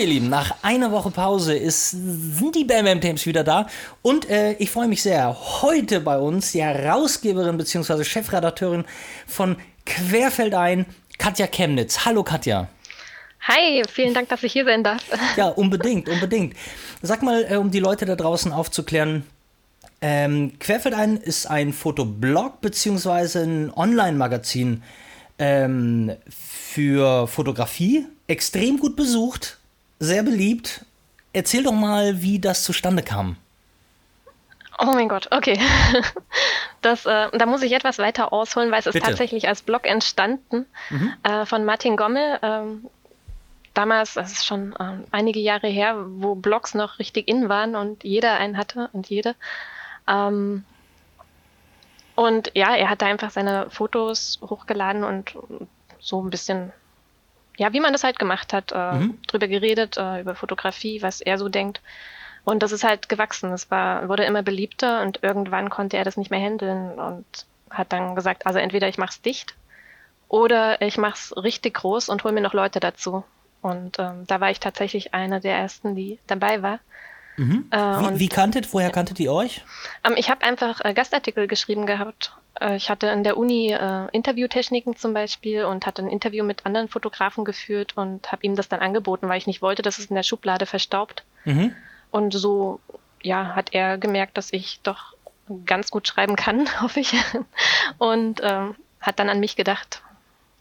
[0.00, 3.66] ihr Lieben, nach einer Woche Pause ist, sind die Bam Bam Tapes wieder da
[4.00, 5.36] und äh, ich freue mich sehr.
[5.60, 8.02] Heute bei uns die Herausgeberin bzw.
[8.04, 8.84] Chefredakteurin
[9.26, 10.86] von Querfeldein,
[11.18, 12.06] Katja Chemnitz.
[12.06, 12.68] Hallo Katja.
[13.42, 15.02] Hi, vielen Dank, dass ich hier sein darf.
[15.36, 16.56] Ja, unbedingt, unbedingt.
[17.02, 19.24] Sag mal, äh, um die Leute da draußen aufzuklären,
[20.00, 23.40] ähm, Querfeldein ist ein Fotoblog bzw.
[23.40, 24.82] ein Online-Magazin
[25.38, 28.06] ähm, für Fotografie.
[28.28, 29.59] Extrem gut besucht,
[30.00, 30.84] sehr beliebt.
[31.32, 33.36] Erzähl doch mal, wie das zustande kam.
[34.78, 35.58] Oh mein Gott, okay.
[36.82, 38.96] Das, äh, da muss ich etwas weiter ausholen, weil es Bitte.
[38.96, 41.12] ist tatsächlich als Blog entstanden mhm.
[41.24, 42.38] äh, von Martin Gommel.
[42.40, 42.86] Ähm,
[43.74, 48.02] damals, das ist schon ähm, einige Jahre her, wo Blogs noch richtig in waren und
[48.02, 49.34] jeder einen hatte und jede.
[50.08, 50.64] Ähm,
[52.14, 55.34] und ja, er hat da einfach seine Fotos hochgeladen und
[55.98, 56.72] so ein bisschen
[57.60, 59.18] ja, wie man das halt gemacht hat, äh, mhm.
[59.26, 61.82] drüber geredet, äh, über Fotografie, was er so denkt.
[62.42, 63.52] Und das ist halt gewachsen.
[63.52, 67.26] Es war, wurde immer beliebter und irgendwann konnte er das nicht mehr handeln und
[67.68, 69.56] hat dann gesagt, also entweder ich mach's dicht
[70.26, 73.24] oder ich mach's richtig groß und hol mir noch Leute dazu.
[73.60, 76.78] Und ähm, da war ich tatsächlich einer der ersten, die dabei war.
[77.40, 77.64] Mhm.
[77.70, 79.64] Äh, wie, wie kanntet, woher kanntet ihr euch?
[80.04, 84.08] Ähm, ich habe einfach äh, Gastartikel geschrieben gehabt äh, ich hatte in der Uni äh,
[84.12, 88.68] Interviewtechniken zum Beispiel und hatte ein Interview mit anderen Fotografen geführt und habe ihm das
[88.68, 91.24] dann angeboten, weil ich nicht wollte, dass es in der Schublade verstaubt.
[91.46, 91.74] Mhm.
[92.10, 92.78] Und so,
[93.22, 95.14] ja, hat er gemerkt, dass ich doch
[95.64, 97.14] ganz gut schreiben kann, hoffe ich.
[97.96, 100.02] Und ähm, hat dann an mich gedacht.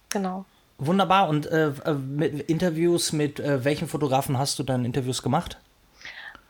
[0.10, 0.46] Genau.
[0.78, 1.28] Wunderbar.
[1.28, 5.58] Und äh, äh mit Interviews mit äh, welchen Fotografen hast du dann Interviews gemacht?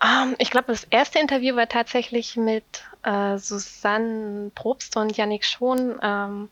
[0.01, 2.63] Um, ähm, ich glaube, das erste Interview war tatsächlich mit
[3.03, 5.99] äh, Susanne Probst und Yannick Schon.
[6.01, 6.49] Ähm,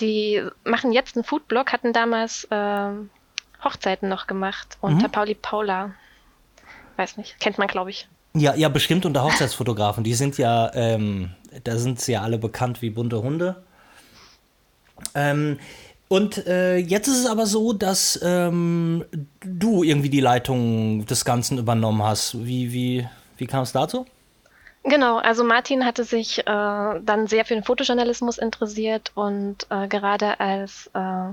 [0.00, 2.90] die machen jetzt einen Foodblog, hatten damals äh,
[3.64, 5.12] Hochzeiten noch gemacht unter mhm.
[5.12, 5.94] Pauli Paula.
[6.96, 8.08] Weiß nicht, kennt man, glaube ich.
[8.34, 10.04] Ja, ja, bestimmt unter Hochzeitsfotografen.
[10.04, 11.30] Die sind ja, ähm,
[11.64, 13.62] da sind sie ja alle bekannt wie bunte Hunde.
[15.14, 15.58] Ähm,
[16.08, 19.04] und äh, jetzt ist es aber so, dass ähm,
[19.40, 22.44] du irgendwie die Leitung des Ganzen übernommen hast.
[22.46, 24.06] Wie, wie, wie kam es dazu?
[24.84, 30.40] Genau, also Martin hatte sich äh, dann sehr für den Fotojournalismus interessiert und äh, gerade
[30.40, 31.32] als äh,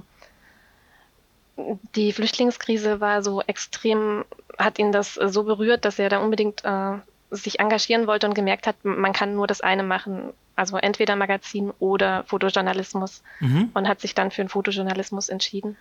[1.95, 4.25] die Flüchtlingskrise war so extrem,
[4.57, 6.97] hat ihn das so berührt, dass er da unbedingt äh,
[7.31, 10.33] sich engagieren wollte und gemerkt hat, man kann nur das eine machen.
[10.55, 13.69] Also entweder Magazin oder Fotojournalismus mhm.
[13.73, 15.75] und hat sich dann für den Fotojournalismus entschieden.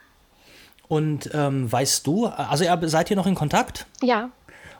[0.88, 3.86] Und ähm, weißt du, also seid ihr noch in Kontakt?
[4.02, 4.30] Ja.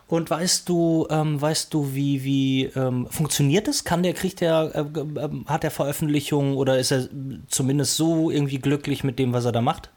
[0.07, 3.85] Und weißt du, ähm, weißt du, wie, wie ähm, funktioniert es?
[3.85, 7.07] Kann der, kriegt der, äh, äh, hat er Veröffentlichungen oder ist er
[7.47, 9.89] zumindest so irgendwie glücklich mit dem, was er da macht?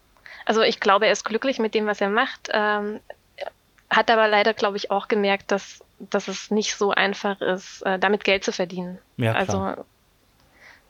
[0.45, 2.49] Also ich glaube, er ist glücklich mit dem, was er macht.
[2.51, 2.99] Ähm,
[3.91, 7.99] hat aber leider, glaube ich, auch gemerkt, dass dass es nicht so einfach ist, äh,
[7.99, 8.99] damit Geld zu verdienen.
[9.17, 9.67] Ja, klar.
[9.69, 9.83] Also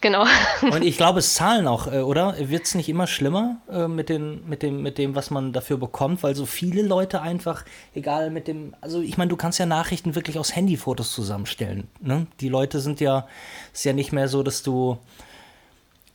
[0.02, 0.26] genau.
[0.62, 2.36] Und ich glaube, es zahlen auch, äh, oder?
[2.38, 5.78] Wird es nicht immer schlimmer äh, mit, den, mit, dem, mit dem, was man dafür
[5.78, 7.66] bekommt, weil so viele Leute einfach,
[7.96, 11.88] egal mit dem, also ich meine, du kannst ja Nachrichten wirklich aus Handyfotos zusammenstellen.
[12.02, 12.28] Ne?
[12.40, 13.28] Die Leute sind ja,
[13.74, 14.98] ist ja nicht mehr so, dass du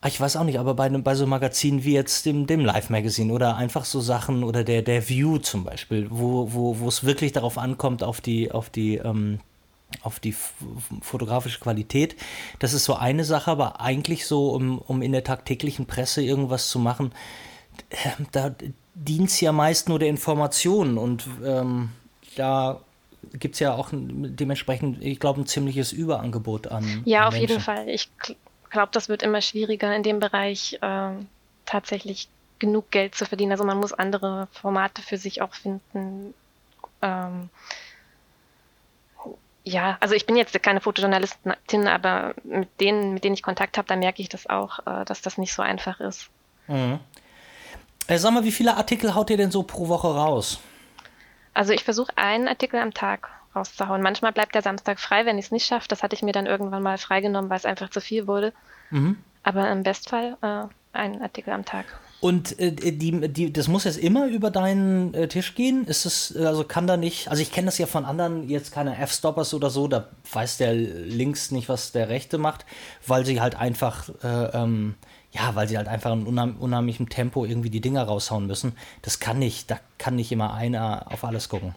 [0.09, 3.33] ich weiß auch nicht, aber bei, bei so Magazinen wie jetzt dem, dem Live Magazine
[3.33, 7.33] oder einfach so Sachen oder der, der View zum Beispiel, wo, wo, wo es wirklich
[7.33, 9.41] darauf ankommt, auf die, auf die, ähm,
[10.03, 10.35] auf die
[11.01, 12.17] fotografische Qualität.
[12.59, 16.69] Das ist so eine Sache, aber eigentlich so, um, um in der tagtäglichen Presse irgendwas
[16.69, 17.13] zu machen,
[17.91, 18.55] äh, da
[18.95, 21.91] dient es ja meist nur der Information und ähm,
[22.37, 22.81] da
[23.33, 27.03] gibt es ja auch dementsprechend, ich glaube, ein ziemliches Überangebot an.
[27.05, 27.49] Ja, auf Menschen.
[27.49, 27.89] jeden Fall.
[27.89, 28.11] Ich
[28.75, 31.11] glaube, das wird immer schwieriger in dem Bereich äh,
[31.65, 33.53] tatsächlich genug Geld zu verdienen.
[33.53, 36.35] Also man muss andere Formate für sich auch finden.
[37.01, 37.49] Ähm,
[39.63, 43.89] ja, also ich bin jetzt keine Fotojournalistin, aber mit denen, mit denen ich Kontakt habe,
[43.89, 46.29] da merke ich das auch, äh, dass das nicht so einfach ist.
[46.67, 47.01] Mhm.
[48.07, 50.59] Äh, sag mal, wie viele Artikel haut ihr denn so pro Woche raus?
[51.55, 54.03] Also ich versuche einen Artikel am Tag rauszuhauen.
[54.03, 55.89] Manchmal bleibt der Samstag frei, wenn ich es nicht schaffe.
[55.89, 58.53] Das hatte ich mir dann irgendwann mal freigenommen, weil es einfach zu viel wurde.
[58.91, 59.17] Mhm.
[59.43, 61.87] Aber im Bestfall äh, ein Artikel am Tag.
[62.25, 65.85] Und äh, die, die, das muss jetzt immer über deinen äh, Tisch gehen?
[65.85, 68.97] Ist es, also kann da nicht, also ich kenne das ja von anderen, jetzt keine
[68.97, 72.65] F-Stoppers oder so, da weiß der links nicht, was der rechte macht,
[73.07, 74.95] weil sie halt einfach, äh, ähm,
[75.33, 78.73] ja, weil sie halt einfach in unheim, unheimlichem Tempo irgendwie die Dinger raushauen müssen.
[79.03, 81.75] Das kann nicht, da kann nicht immer einer auf alles gucken.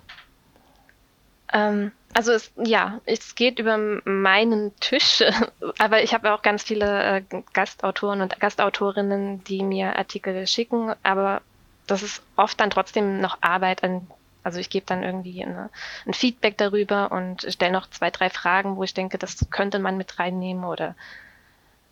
[1.53, 5.23] Ähm, also es, ja, es geht über meinen Tisch,
[5.77, 7.23] aber ich habe auch ganz viele äh,
[7.53, 11.41] Gastautoren und Gastautorinnen, die mir Artikel schicken, aber
[11.85, 14.07] das ist oft dann trotzdem noch Arbeit an,
[14.43, 15.69] Also ich gebe dann irgendwie eine,
[16.05, 19.97] ein Feedback darüber und stelle noch zwei, drei Fragen, wo ich denke, das könnte man
[19.97, 20.95] mit reinnehmen oder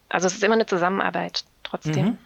[0.09, 2.05] also es ist immer eine Zusammenarbeit trotzdem.
[2.05, 2.17] Mhm.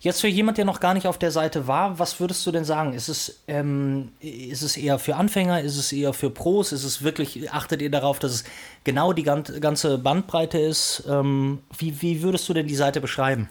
[0.00, 2.64] Jetzt für jemand, der noch gar nicht auf der Seite war, was würdest du denn
[2.64, 2.92] sagen?
[2.92, 5.60] Ist es, ähm, ist es eher für Anfänger?
[5.60, 6.72] Ist es eher für Pros?
[6.72, 8.44] Ist es wirklich, achtet ihr darauf, dass es
[8.84, 11.04] genau die ganze Bandbreite ist?
[11.08, 13.48] Ähm, wie, wie würdest du denn die Seite beschreiben?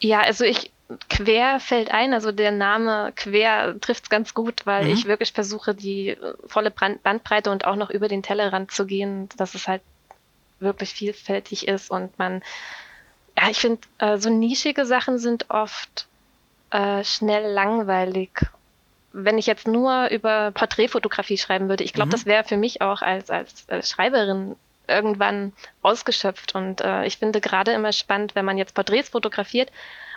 [0.00, 0.72] Ja, also ich,
[1.08, 4.90] quer fällt ein, also der Name quer trifft es ganz gut, weil mhm.
[4.90, 6.16] ich wirklich versuche, die
[6.46, 9.82] volle Bandbreite und auch noch über den Tellerrand zu gehen, dass es halt
[10.60, 12.42] wirklich vielfältig ist und man
[13.36, 16.06] ja, ich finde, äh, so nischige Sachen sind oft
[16.70, 18.30] äh, schnell langweilig.
[19.12, 22.12] Wenn ich jetzt nur über Porträtfotografie schreiben würde, ich glaube, mhm.
[22.12, 24.56] das wäre für mich auch als, als äh, Schreiberin
[24.88, 25.52] irgendwann
[25.82, 26.54] ausgeschöpft.
[26.54, 29.70] Und äh, ich finde gerade immer spannend, wenn man jetzt Porträts fotografiert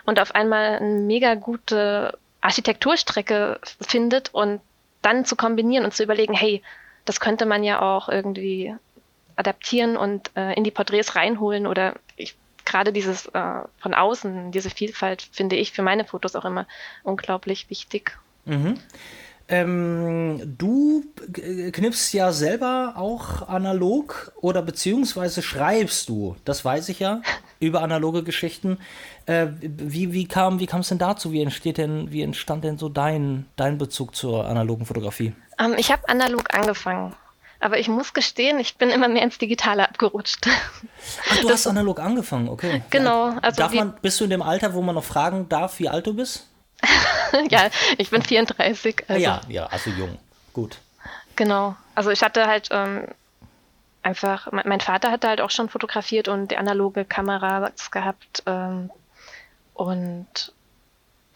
[0.04, 4.60] und auf einmal eine mega gute Architekturstrecke findet und
[5.02, 6.62] dann zu kombinieren und zu überlegen, hey,
[7.04, 8.74] das könnte man ja auch irgendwie
[9.36, 12.34] adaptieren und äh, in die Porträts reinholen oder ich
[12.66, 16.66] gerade dieses äh, von außen, diese Vielfalt finde ich für meine Fotos auch immer
[17.02, 18.18] unglaublich wichtig.
[18.44, 18.78] Mhm.
[19.48, 27.22] Ähm, du knippst ja selber auch analog oder beziehungsweise schreibst du, das weiß ich ja,
[27.60, 28.78] über analoge Geschichten.
[29.26, 31.30] Äh, wie, wie kam wie es denn dazu?
[31.30, 35.32] Wie entsteht denn, wie entstand denn so dein, dein Bezug zur analogen Fotografie?
[35.60, 37.14] Ähm, ich habe analog angefangen.
[37.60, 40.46] Aber ich muss gestehen, ich bin immer mehr ins Digitale abgerutscht.
[41.30, 42.82] Ach, du das, hast analog angefangen, okay.
[42.90, 43.36] Genau.
[43.40, 46.06] Also darf man, bist du in dem Alter, wo man noch fragen darf, wie alt
[46.06, 46.46] du bist?
[47.50, 49.04] ja, ich bin 34.
[49.08, 49.22] Also.
[49.22, 50.18] Ja, ja, also jung.
[50.52, 50.78] Gut.
[51.36, 51.76] Genau.
[51.94, 53.08] Also ich hatte halt ähm,
[54.02, 58.42] einfach, mein Vater hatte halt auch schon fotografiert und die analoge Kamera gehabt.
[58.46, 58.90] Ähm,
[59.74, 60.52] und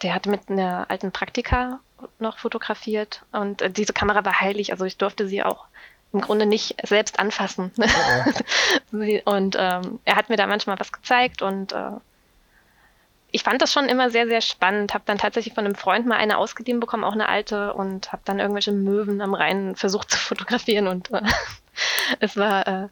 [0.01, 1.79] der hatte mit einer alten Praktika
[2.19, 3.23] noch fotografiert.
[3.31, 5.65] Und äh, diese Kamera war heilig, also ich durfte sie auch
[6.13, 7.71] im Grunde nicht selbst anfassen.
[7.77, 8.95] Oh.
[9.25, 11.91] und ähm, er hat mir da manchmal was gezeigt und äh,
[13.31, 14.93] ich fand das schon immer sehr, sehr spannend.
[14.93, 18.21] Habe dann tatsächlich von einem Freund mal eine ausgeliehen bekommen, auch eine alte, und habe
[18.25, 20.87] dann irgendwelche Möwen am Rhein versucht zu fotografieren.
[20.87, 21.21] Und äh,
[22.19, 22.87] es war, äh,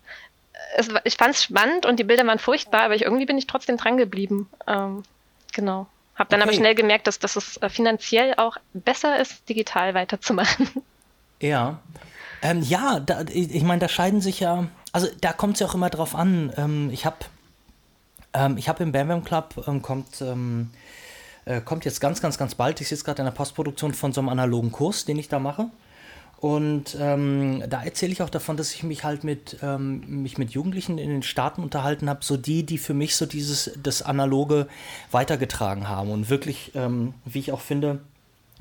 [0.78, 3.38] es war, ich fand es spannend und die Bilder waren furchtbar, aber ich, irgendwie bin
[3.38, 4.50] ich trotzdem dran geblieben.
[4.66, 5.04] Ähm,
[5.54, 5.88] genau.
[6.16, 6.50] Habe dann okay.
[6.50, 10.70] aber schnell gemerkt, dass, dass es äh, finanziell auch besser ist, digital weiterzumachen.
[11.42, 11.80] Ja.
[12.42, 15.76] Ähm, ja, da, ich meine, da scheiden sich ja, also da kommt es ja auch
[15.76, 16.54] immer drauf an.
[16.58, 17.18] Ähm, ich habe
[18.34, 20.70] ähm, ich hab im Bam Bam Club, ähm, kommt, ähm,
[21.46, 24.22] äh, kommt jetzt ganz, ganz, ganz bald, ich sitze gerade in der Postproduktion von so
[24.22, 25.70] einem analogen Kurs, den ich da mache.
[26.38, 30.52] Und ähm, da erzähle ich auch davon, dass ich mich halt mit, ähm, mich mit
[30.52, 34.68] Jugendlichen in den Staaten unterhalten habe, so die, die für mich so dieses, das Analoge
[35.12, 38.00] weitergetragen haben und wirklich, ähm, wie ich auch finde,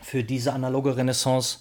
[0.02, 1.58] für diese analoge Renaissance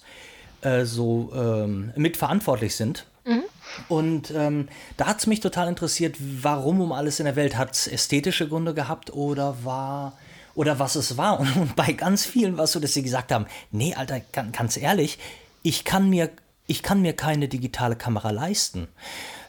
[0.62, 3.06] äh, so ähm, mitverantwortlich sind.
[3.24, 3.42] Mhm.
[3.88, 7.74] Und ähm, da hat es mich total interessiert, warum um alles in der Welt hat
[7.74, 10.14] es ästhetische Gründe gehabt oder war
[10.54, 11.38] oder was es war.
[11.38, 14.20] Und, und bei ganz vielen war es so, dass sie gesagt haben, nee, Alter,
[14.52, 15.18] ganz ehrlich,
[15.62, 16.30] ich kann mir,
[16.66, 18.88] ich kann mir keine digitale Kamera leisten.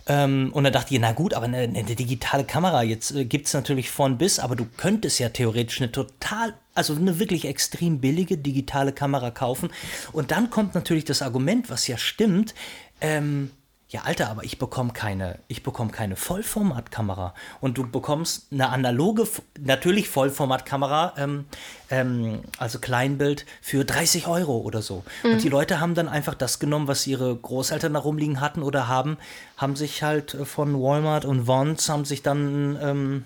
[0.09, 3.45] Ähm, und dann dachte ich, na gut, aber eine, eine digitale Kamera, jetzt äh, gibt
[3.45, 8.01] es natürlich von bis, aber du könntest ja theoretisch eine total, also eine wirklich extrem
[8.01, 9.69] billige digitale Kamera kaufen.
[10.11, 12.55] Und dann kommt natürlich das Argument, was ja stimmt,
[13.01, 13.51] ähm,
[13.91, 17.33] ja, Alter, aber ich bekomme keine, ich bekomme keine Vollformatkamera.
[17.59, 19.27] Und du bekommst eine analoge,
[19.59, 21.45] natürlich Vollformatkamera, ähm,
[21.89, 25.03] ähm, also Kleinbild, für 30 Euro oder so.
[25.23, 25.31] Mhm.
[25.31, 28.87] Und die Leute haben dann einfach das genommen, was ihre Großeltern da rumliegen hatten oder
[28.87, 29.17] haben,
[29.57, 33.25] haben sich halt von Walmart und Vons, haben sich dann ähm,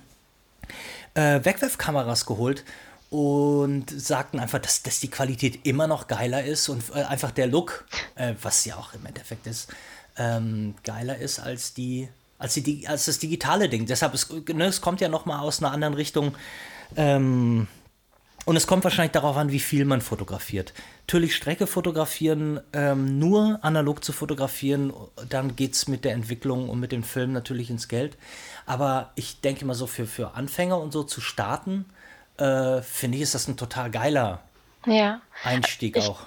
[1.13, 2.63] äh, Wegwerfkameras geholt
[3.09, 7.47] und sagten einfach, dass, dass die Qualität immer noch geiler ist und äh, einfach der
[7.47, 9.67] Look, äh, was ja auch im Endeffekt ist,
[10.17, 12.09] ähm, geiler ist als die
[12.43, 13.85] als, die, als das digitale Ding.
[13.85, 16.35] Deshalb, ist, ne, es kommt ja noch mal aus einer anderen Richtung.
[16.97, 17.67] Ähm,
[18.45, 20.73] und es kommt wahrscheinlich darauf an, wie viel man fotografiert.
[21.07, 24.91] Natürlich Strecke fotografieren, ähm, nur analog zu fotografieren,
[25.29, 28.17] dann geht es mit der Entwicklung und mit dem Film natürlich ins Geld.
[28.65, 31.85] Aber ich denke mal so, für, für Anfänger und so zu starten,
[32.37, 34.41] äh, finde ich, ist das ein total geiler
[34.85, 35.21] ja.
[35.45, 36.25] Einstieg ich, auch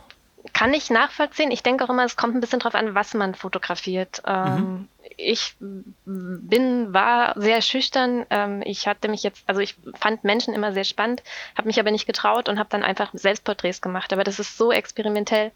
[0.56, 1.50] kann ich nachvollziehen.
[1.50, 4.22] Ich denke auch immer, es kommt ein bisschen drauf an, was man fotografiert.
[4.26, 4.88] Ähm, mhm.
[5.18, 8.24] Ich bin, war sehr schüchtern.
[8.30, 11.22] Ähm, ich hatte mich jetzt, also ich fand Menschen immer sehr spannend,
[11.58, 14.14] habe mich aber nicht getraut und habe dann einfach Selbstporträts gemacht.
[14.14, 15.52] Aber das ist so experimentell,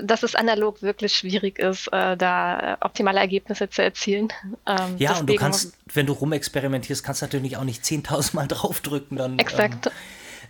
[0.00, 4.28] dass es analog wirklich schwierig ist, äh, da optimale Ergebnisse zu erzielen.
[4.68, 8.46] Ähm, ja, und du kannst, wenn du rumexperimentierst, kannst du natürlich auch nicht 10.000 Mal
[8.48, 9.16] draufdrücken.
[9.16, 9.86] Dann, Exakt.
[9.86, 9.92] Ähm,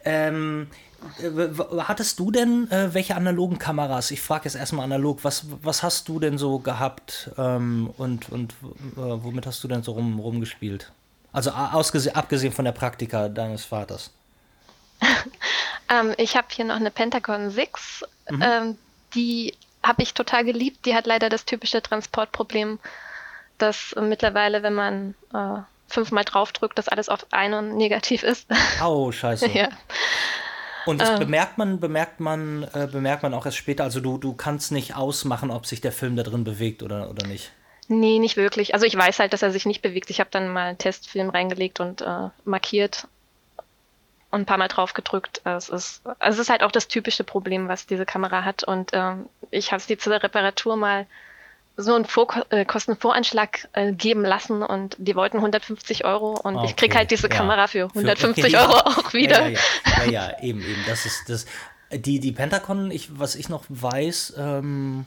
[0.05, 0.67] Ähm,
[1.87, 4.11] hattest du denn äh, welche analogen Kameras?
[4.11, 5.25] Ich frage jetzt erstmal analog.
[5.25, 8.55] Was, was hast du denn so gehabt ähm, und, und äh,
[8.97, 10.93] womit hast du denn so rum, rumgespielt?
[11.33, 14.11] Also abgesehen von der Praktika deines Vaters.
[15.89, 18.05] ähm, ich habe hier noch eine Pentagon 6.
[18.31, 18.43] Mhm.
[18.43, 18.79] Ähm,
[19.15, 20.85] die habe ich total geliebt.
[20.87, 22.79] Die hat leider das typische Transportproblem,
[23.59, 28.47] dass mittlerweile, wenn man äh, fünfmal draufdrückt, dass alles auf ein und negativ ist.
[28.81, 29.49] Au, scheiße.
[29.55, 29.69] ja.
[30.87, 31.19] Und das ähm.
[31.19, 33.85] bemerkt man, bemerkt man, äh, bemerkt man auch erst später.
[33.85, 37.27] Also du, du kannst nicht ausmachen, ob sich der Film da drin bewegt oder, oder
[37.27, 37.53] nicht.
[37.89, 38.75] Nee, nicht wirklich.
[38.75, 40.11] Also ich weiß halt, dass er sich nicht bewegt.
[40.11, 43.07] Ich habe dann mal einen Testfilm reingelegt und äh, markiert
[44.31, 45.43] und ein paar Mal drauf gedrückt.
[45.45, 48.65] Es ist, also es ist halt auch das typische Problem, was diese Kamera hat.
[48.65, 51.07] Und ähm, ich habe sie zur Reparatur mal
[51.77, 56.67] so einen Vor äh, Kostenvoranschlag äh, geben lassen und die wollten 150 Euro und okay.
[56.67, 57.35] ich krieg halt diese ja.
[57.35, 58.87] Kamera für 150 für, okay, Euro ja.
[58.87, 59.49] auch wieder.
[59.49, 59.59] Ja,
[60.05, 60.85] ja, ja, eben, eben.
[60.87, 61.47] Das ist das.
[61.91, 65.05] Die, die Pentagon, ich, was ich noch weiß, ähm,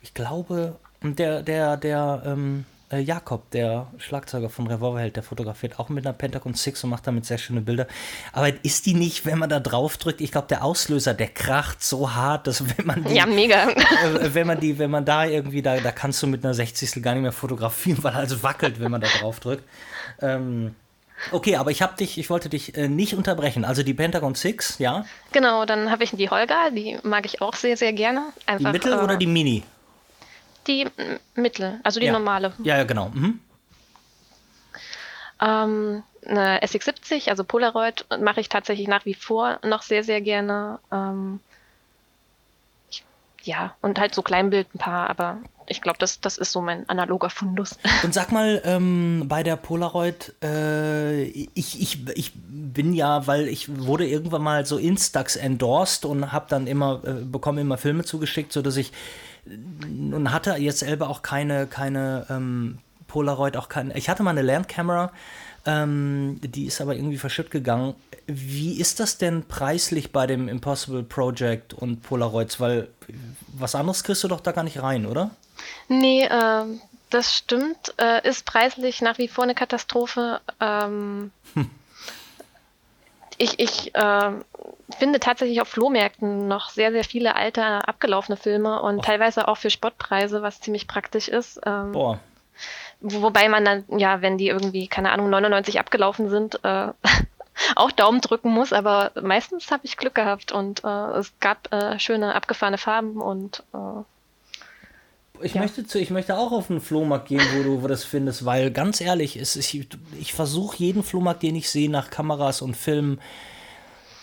[0.00, 5.88] ich glaube, der, der, der, ähm, äh, Jakob, der Schlagzeuger von Revolverheld, der fotografiert auch
[5.88, 7.86] mit einer Pentagon 6 und macht damit sehr schöne Bilder.
[8.32, 11.82] Aber ist die nicht, wenn man da drauf drückt, ich glaube, der Auslöser, der kracht
[11.82, 13.70] so hart, dass wenn man die, Ja, mega.
[14.02, 17.02] Äh, wenn man die, wenn man da irgendwie, da, da kannst du mit einer 60.
[17.02, 19.64] gar nicht mehr fotografieren, weil alles wackelt, wenn man da drauf drückt.
[20.20, 20.74] Ähm,
[21.30, 23.64] Okay, aber ich habe dich, ich wollte dich äh, nicht unterbrechen.
[23.64, 25.04] Also die Pentagon 6, ja?
[25.30, 28.24] Genau, dann habe ich die Holger, die mag ich auch sehr, sehr gerne.
[28.46, 29.62] Einfach, die Mittel äh, oder die Mini?
[30.66, 30.86] Die
[31.34, 32.12] Mittel, also die ja.
[32.12, 32.52] normale.
[32.62, 33.10] Ja, ja, genau.
[33.12, 33.40] Mhm.
[35.40, 40.78] Ähm, eine SX70, also Polaroid, mache ich tatsächlich nach wie vor noch sehr, sehr gerne.
[40.92, 41.40] Ähm,
[42.90, 43.04] ich,
[43.42, 46.88] ja, und halt so Kleinbild ein paar, aber ich glaube, das, das ist so mein
[46.88, 47.78] analoger Fundus.
[48.02, 53.68] Und sag mal, ähm, bei der Polaroid, äh, ich, ich, ich bin ja, weil ich
[53.80, 58.52] wurde irgendwann mal so Instax endorsed und habe dann immer, äh, bekomme immer Filme zugeschickt,
[58.52, 58.92] sodass ich
[59.44, 63.96] nun hatte jetzt selber auch keine, keine ähm, Polaroid, auch keine.
[63.96, 65.12] Ich hatte mal eine Landkamera,
[65.66, 67.94] ähm, die ist aber irgendwie verschütt gegangen.
[68.26, 72.60] Wie ist das denn preislich bei dem Impossible Project und Polaroids?
[72.60, 72.88] Weil
[73.52, 75.30] was anderes kriegst du doch da gar nicht rein, oder?
[75.88, 76.64] Nee, äh,
[77.10, 77.94] das stimmt.
[77.98, 80.40] Äh, ist preislich nach wie vor eine Katastrophe.
[80.60, 81.70] Ähm, hm.
[83.42, 84.30] Ich, ich äh,
[85.00, 89.02] finde tatsächlich auf Flohmärkten noch sehr, sehr viele alte, abgelaufene Filme und oh.
[89.02, 91.60] teilweise auch für Spottpreise, was ziemlich praktisch ist.
[91.66, 92.20] Ähm, Boah.
[93.00, 96.92] Wobei man dann, ja, wenn die irgendwie, keine Ahnung, 99 abgelaufen sind, äh,
[97.74, 101.98] auch Daumen drücken muss, aber meistens habe ich Glück gehabt und äh, es gab äh,
[101.98, 104.04] schöne abgefahrene Farben und äh,
[105.40, 105.62] ich, ja.
[105.62, 108.70] möchte zu, ich möchte auch auf einen Flohmarkt gehen, wo du wo das findest, weil
[108.70, 109.88] ganz ehrlich, ist, ich,
[110.20, 113.20] ich versuche jeden Flohmarkt, den ich sehe, nach Kameras und Filmen,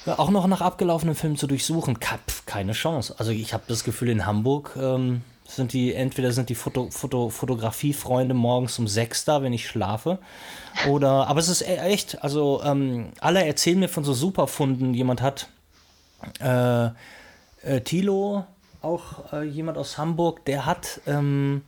[0.06, 1.98] auch noch nach abgelaufenen Filmen zu durchsuchen.
[2.46, 3.16] Keine Chance.
[3.18, 7.30] Also ich habe das Gefühl, in Hamburg ähm, sind die, entweder sind die Foto, Foto,
[7.30, 10.20] Fotografiefreunde morgens um sechs da, wenn ich schlafe.
[10.88, 14.94] Oder, aber es ist e-, echt, also ähm, alle erzählen mir von so Superfunden.
[14.94, 15.50] Jemand hat
[16.40, 16.90] äh,
[17.64, 18.46] äh, Tilo
[18.82, 21.64] auch äh, jemand aus Hamburg, der hat ähm,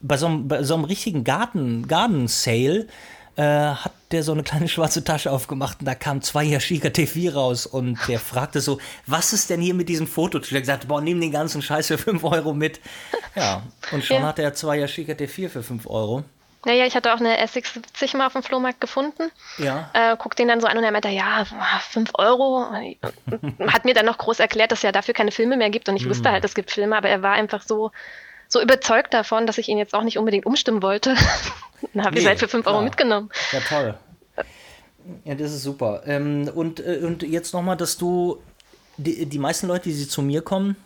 [0.00, 2.86] bei, so einem, bei so einem richtigen Garten, Garden Sale
[3.36, 7.32] äh, hat der so eine kleine schwarze Tasche aufgemacht und da kam zwei Yashica T4
[7.32, 10.38] raus und der fragte so, was ist denn hier mit diesem Foto?
[10.38, 12.80] Und er gesagt, boah, nimm den ganzen Scheiß für 5 Euro mit.
[13.34, 14.28] Ja, und schon ja.
[14.28, 16.24] hat er zwei Yashica T4 für 5 Euro.
[16.64, 19.32] Naja, ich hatte auch eine S670 mal auf dem Flohmarkt gefunden.
[19.58, 19.90] Ja.
[19.94, 21.44] Äh, guck den dann so an und er meinte, ja,
[21.90, 22.66] 5 Euro.
[23.66, 25.96] Hat mir dann noch groß erklärt, dass es ja dafür keine Filme mehr gibt und
[25.96, 26.10] ich hm.
[26.10, 27.90] wusste halt, es gibt Filme, aber er war einfach so,
[28.48, 31.16] so überzeugt davon, dass ich ihn jetzt auch nicht unbedingt umstimmen wollte.
[31.94, 33.30] dann habe nee, ich halt für 5 Euro mitgenommen.
[33.50, 33.94] Ja, toll.
[35.24, 36.02] Ja, das ist super.
[36.06, 38.40] Ähm, und, äh, und jetzt nochmal, dass du,
[38.96, 40.76] die, die meisten Leute, die zu mir kommen,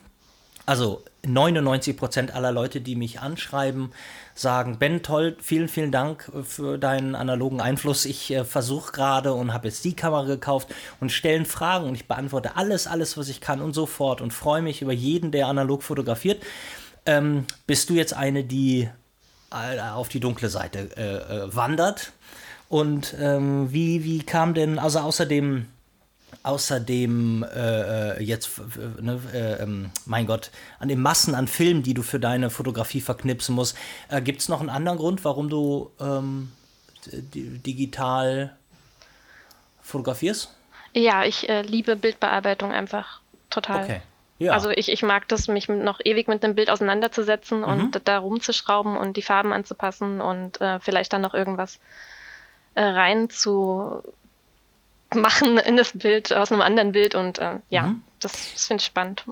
[0.65, 3.93] also 99 Prozent aller Leute, die mich anschreiben,
[4.35, 8.05] sagen, Ben, toll, vielen, vielen Dank für deinen analogen Einfluss.
[8.05, 12.07] Ich äh, versuche gerade und habe jetzt die Kamera gekauft und stellen Fragen und ich
[12.07, 15.47] beantworte alles, alles, was ich kann und so fort und freue mich über jeden, der
[15.47, 16.43] analog fotografiert.
[17.07, 18.89] Ähm, bist du jetzt eine, die
[19.51, 22.13] äh, auf die dunkle Seite äh, äh, wandert?
[22.69, 25.67] Und ähm, wie, wie kam denn, also außerdem
[26.43, 28.61] außerdem äh, äh jetzt,
[29.01, 33.01] ne, äh, ähm, mein Gott, an den Massen an Filmen, die du für deine Fotografie
[33.01, 33.77] verknipsen musst,
[34.09, 36.53] äh, gibt es noch einen anderen Grund, warum du ähm,
[37.07, 38.57] digital
[39.83, 40.55] fotografierst?
[40.93, 43.85] Ja, ich äh, liebe Bildbearbeitung einfach total.
[43.85, 44.01] Okay.
[44.39, 44.53] Ja.
[44.53, 47.65] Also ich, ich mag das, mich noch ewig mit einem Bild auseinanderzusetzen mhm.
[47.65, 51.79] und da rumzuschrauben und die Farben anzupassen und äh, vielleicht dann noch irgendwas
[52.79, 54.03] rein zu
[55.17, 58.03] machen in das Bild aus einem anderen Bild und äh, ja, mhm.
[58.21, 59.25] das, das finde ich spannend.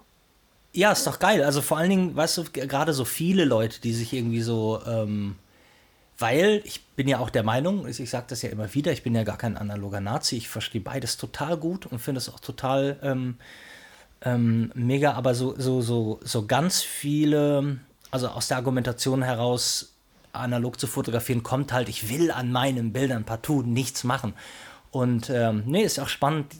[0.72, 1.44] Ja, ist doch geil.
[1.44, 5.36] Also vor allen Dingen, weißt du, gerade so viele Leute, die sich irgendwie so, ähm,
[6.18, 9.14] weil ich bin ja auch der Meinung, ich sage das ja immer wieder, ich bin
[9.14, 12.98] ja gar kein analoger Nazi, ich verstehe beides total gut und finde es auch total
[13.02, 13.36] ähm,
[14.22, 17.78] ähm, mega, aber so, so, so, so ganz viele,
[18.10, 19.94] also aus der Argumentation heraus,
[20.32, 24.34] analog zu fotografieren, kommt halt, ich will an meinen Bildern partout nichts machen.
[24.94, 26.54] Und ähm, nee, ist auch spannend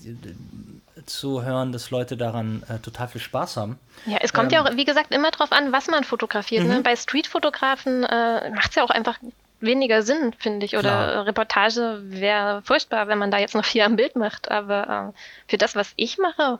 [1.07, 3.79] zu hören, dass Leute daran äh, total viel Spaß haben.
[4.07, 6.67] Ja, es kommt ähm, ja auch, wie gesagt, immer darauf an, was man fotografiert.
[6.67, 6.79] Ne?
[6.79, 6.83] Mhm.
[6.83, 9.21] Bei Streetfotografen äh, macht es ja auch einfach
[9.61, 10.77] weniger Sinn, finde ich.
[10.77, 11.27] Oder Klar.
[11.27, 14.51] Reportage wäre furchtbar, wenn man da jetzt noch vier am Bild macht.
[14.51, 16.59] Aber äh, für das, was ich mache,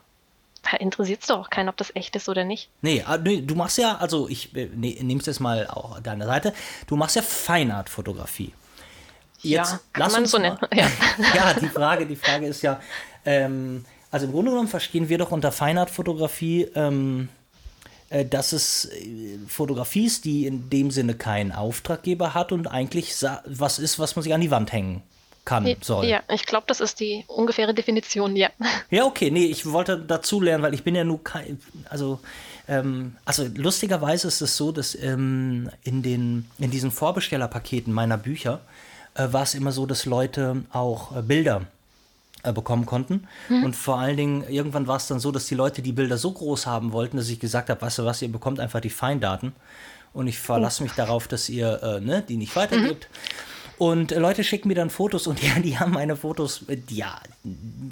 [0.79, 2.69] interessiert es doch auch keinen, ob das echt ist oder nicht.
[2.81, 6.25] Nee, ah, du machst ja, also ich äh, nee, nehme es jetzt mal auch deiner
[6.25, 6.53] Seite,
[6.87, 8.53] du machst ja Feinart-Fotografie.
[9.45, 10.57] Jetzt ja, kann man so nennen.
[10.73, 10.87] Ja.
[11.33, 12.79] ja, die Frage, die Frage ist ja,
[13.25, 17.29] ähm, also im Grunde genommen verstehen wir doch unter Feinart-Fotografie, ähm,
[18.09, 23.13] äh, dass es äh, Fotografie ist, die in dem Sinne keinen Auftraggeber hat und eigentlich
[23.45, 25.03] was ist, was man sich an die Wand hängen
[25.45, 26.05] kann, soll.
[26.05, 28.49] Ja, ich glaube, das ist die ungefähre Definition, ja.
[28.89, 31.59] Ja, okay, nee, ich wollte dazu lernen, weil ich bin ja nur kein,
[31.89, 32.19] also,
[32.67, 38.61] ähm, also lustigerweise ist es so, dass ähm, in, den, in diesen Vorbestellerpaketen meiner Bücher
[39.15, 41.61] war es immer so, dass Leute auch äh, Bilder
[42.43, 43.27] äh, bekommen konnten.
[43.49, 43.63] Mhm.
[43.63, 46.31] Und vor allen Dingen, irgendwann war es dann so, dass die Leute die Bilder so
[46.31, 49.53] groß haben wollten, dass ich gesagt habe, weißt du was, ihr bekommt einfach die Feindaten
[50.13, 50.85] und ich verlasse oh.
[50.85, 53.07] mich darauf, dass ihr äh, ne, die nicht weitergebt.
[53.11, 53.54] Mhm.
[53.77, 57.19] Und Leute schicken mir dann Fotos und ja, die haben meine Fotos, äh, ja,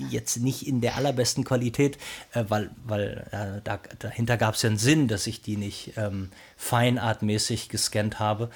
[0.09, 1.97] jetzt nicht in der allerbesten Qualität,
[2.33, 5.93] äh, weil, weil äh, da, dahinter gab es ja einen Sinn, dass ich die nicht
[5.97, 8.49] ähm, feinartmäßig gescannt habe.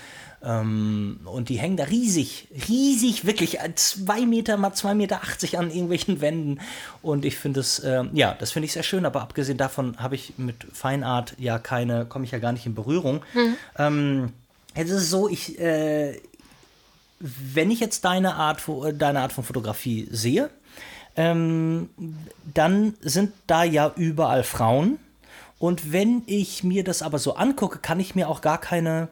[0.43, 5.57] Ähm, und die hängen da riesig, riesig, wirklich äh, zwei Meter mal zwei Meter achtzig
[5.57, 6.59] an irgendwelchen Wänden.
[7.01, 10.15] Und ich finde es, äh, ja, das finde ich sehr schön, aber abgesehen davon habe
[10.15, 13.21] ich mit Feinart ja keine, komme ich ja gar nicht in Berührung.
[13.33, 13.55] Mhm.
[13.77, 14.33] Ähm,
[14.77, 16.21] Jetzt ist es so, ich, äh,
[17.19, 20.49] wenn ich jetzt deine Art, deine Art von Fotografie sehe,
[21.15, 21.89] ähm,
[22.53, 24.99] dann sind da ja überall Frauen.
[25.59, 29.07] Und wenn ich mir das aber so angucke, kann ich mir auch gar keine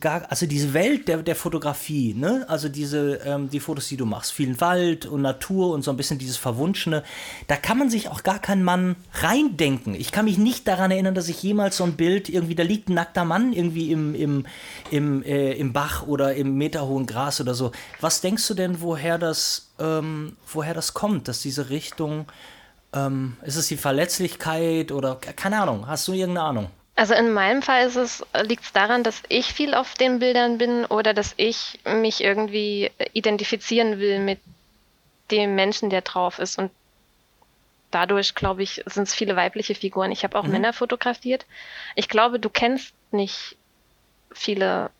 [0.00, 2.44] gar, also diese Welt der, der Fotografie, ne?
[2.48, 5.96] Also diese, ähm, die Fotos, die du machst, vielen Wald und Natur und so ein
[5.96, 7.02] bisschen dieses Verwunschene,
[7.46, 9.94] da kann man sich auch gar kein Mann reindenken.
[9.94, 12.90] Ich kann mich nicht daran erinnern, dass ich jemals so ein Bild, irgendwie, da liegt
[12.90, 14.46] ein nackter Mann irgendwie im, im,
[14.90, 17.72] im, äh, im Bach oder im meterhohen Gras oder so.
[18.00, 22.26] Was denkst du denn, woher das, ähm, woher das kommt, dass diese Richtung,
[22.92, 26.70] ähm, ist es die Verletzlichkeit oder keine Ahnung, hast du irgendeine Ahnung?
[26.98, 30.58] Also in meinem Fall ist es, liegt es daran, dass ich viel auf den Bildern
[30.58, 34.40] bin oder dass ich mich irgendwie identifizieren will mit
[35.30, 36.58] dem Menschen, der drauf ist.
[36.58, 36.72] Und
[37.92, 40.10] dadurch, glaube ich, sind es viele weibliche Figuren.
[40.10, 40.50] Ich habe auch mhm.
[40.50, 41.46] Männer fotografiert.
[41.94, 43.56] Ich glaube, du kennst nicht
[44.32, 44.90] viele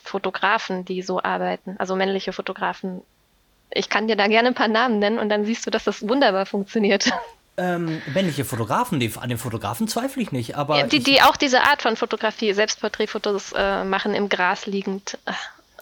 [0.00, 3.02] Fotografen, die so arbeiten, also männliche Fotografen.
[3.70, 6.08] Ich kann dir da gerne ein paar Namen nennen und dann siehst du, dass das
[6.08, 7.10] wunderbar funktioniert.
[7.56, 10.78] Ähm, männliche Fotografen, die, an den Fotografen zweifle ich nicht, aber.
[10.78, 15.18] Ja, die, die auch diese Art von Fotografie, Selbstporträtfotos äh, machen, im Gras liegend.
[15.24, 15.32] Äh,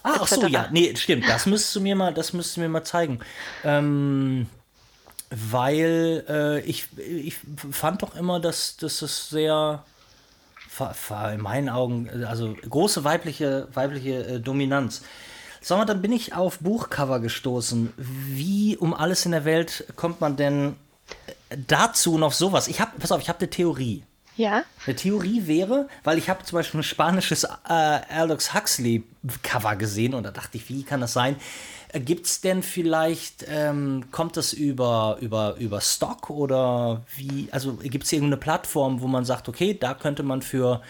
[0.02, 2.68] ah, ach so, ja, nee, stimmt, das müsstest du mir mal, das müsstest du mir
[2.68, 3.20] mal zeigen.
[3.64, 4.48] Ähm,
[5.30, 7.36] weil äh, ich, ich
[7.70, 9.82] fand doch immer, dass, dass es sehr,
[11.32, 15.02] in meinen Augen, also große weibliche, weibliche äh, Dominanz.
[15.62, 17.94] Sag mal, dann bin ich auf Buchcover gestoßen.
[17.96, 20.76] Wie um alles in der Welt kommt man denn
[21.66, 22.68] dazu noch sowas.
[22.68, 24.04] Ich habe, pass auf, ich habe eine Theorie.
[24.36, 24.64] Ja.
[24.86, 29.04] Eine Theorie wäre, weil ich habe zum Beispiel ein spanisches äh, Alex Huxley
[29.42, 31.36] Cover gesehen und da dachte ich, wie kann das sein?
[31.92, 37.74] Äh, Gibt es denn vielleicht, ähm, kommt das über, über, über Stock oder wie, also
[37.74, 40.80] gibt es irgendeine Plattform, wo man sagt, okay, da könnte man für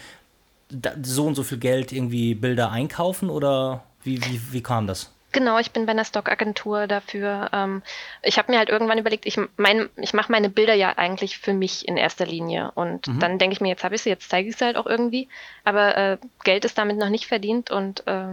[1.03, 5.11] so und so viel Geld irgendwie Bilder einkaufen oder wie, wie, wie kam das?
[5.33, 7.49] Genau, ich bin bei einer Stockagentur dafür.
[7.51, 7.81] Ähm,
[8.21, 11.53] ich habe mir halt irgendwann überlegt, ich, mein, ich mache meine Bilder ja eigentlich für
[11.53, 12.71] mich in erster Linie.
[12.75, 13.19] Und mhm.
[13.19, 15.27] dann denke ich mir, jetzt habe ich sie, jetzt zeige ich sie halt auch irgendwie.
[15.65, 17.71] Aber äh, Geld ist damit noch nicht verdient.
[17.71, 18.27] Und äh,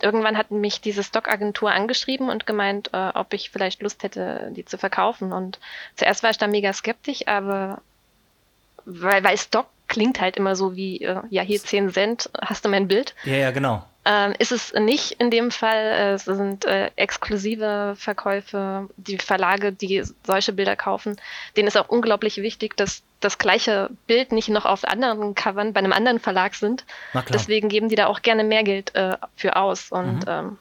[0.00, 4.66] irgendwann hat mich diese Stockagentur angeschrieben und gemeint, äh, ob ich vielleicht Lust hätte, die
[4.66, 5.32] zu verkaufen.
[5.32, 5.58] Und
[5.96, 7.80] zuerst war ich da mega skeptisch, aber
[8.84, 12.68] weil, weil Stock klingt halt immer so wie, äh, ja, hier 10 Cent, hast du
[12.68, 13.14] mein Bild?
[13.24, 13.82] Ja, ja, genau.
[14.06, 16.14] Ähm, ist es nicht in dem Fall.
[16.14, 21.16] Es sind äh, exklusive Verkäufe, die Verlage, die solche Bilder kaufen.
[21.56, 25.78] Denen ist auch unglaublich wichtig, dass das gleiche Bild nicht noch auf anderen Covern bei
[25.78, 26.84] einem anderen Verlag sind.
[27.32, 29.90] Deswegen geben die da auch gerne mehr Geld äh, für aus.
[29.90, 30.28] Und mhm.
[30.28, 30.58] ähm,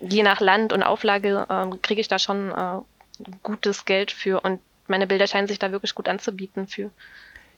[0.00, 2.80] je nach Land und Auflage ähm, kriege ich da schon äh,
[3.42, 6.90] gutes Geld für und meine Bilder scheinen sich da wirklich gut anzubieten für.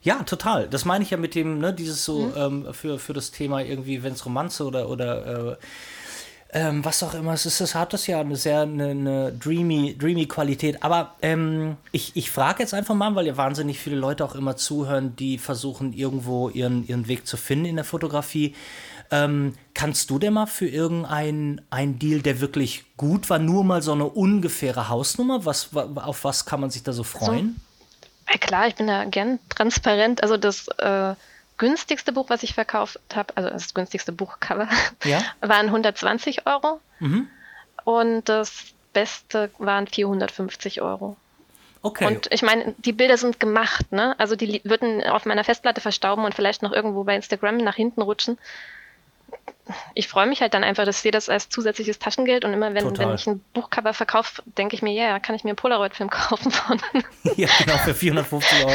[0.02, 0.68] Ja, total.
[0.68, 2.32] Das meine ich ja mit dem, ne, dieses so mhm.
[2.36, 5.56] ähm, für, für das Thema irgendwie, wenn es Romanze oder, oder äh,
[6.50, 9.96] ähm, was auch immer es ist, das hat das ja eine sehr eine, eine dreamy,
[9.98, 10.82] dreamy Qualität.
[10.82, 14.56] Aber ähm, ich, ich frage jetzt einfach mal, weil ja wahnsinnig viele Leute auch immer
[14.56, 18.54] zuhören, die versuchen, irgendwo ihren, ihren Weg zu finden in der Fotografie.
[19.10, 23.82] Ähm, kannst du denn mal für irgendeinen einen Deal, der wirklich gut war, nur mal
[23.82, 25.44] so eine ungefähre Hausnummer?
[25.44, 27.56] Was, auf was kann man sich da so freuen?
[27.56, 27.67] So,
[28.30, 30.22] ja klar, ich bin da gern transparent.
[30.22, 31.14] Also das äh,
[31.56, 34.68] günstigste Buch, was ich verkauft habe, also das günstigste Buchcover,
[35.04, 35.22] ja?
[35.40, 36.80] waren 120 Euro.
[37.00, 37.28] Mhm.
[37.84, 41.16] Und das beste waren 450 Euro.
[41.82, 42.06] Okay.
[42.06, 44.14] Und ich meine, die Bilder sind gemacht, ne?
[44.18, 48.02] Also die würden auf meiner Festplatte verstauben und vielleicht noch irgendwo bei Instagram nach hinten
[48.02, 48.38] rutschen
[49.94, 52.74] ich freue mich halt dann einfach, dass ich sehe das als zusätzliches Taschengeld und immer
[52.74, 55.56] wenn, wenn ich ein Buchcover verkaufe, denke ich mir, ja, yeah, kann ich mir einen
[55.56, 56.80] Polaroid-Film kaufen von.
[57.36, 58.72] ja, genau, für 450 Euro.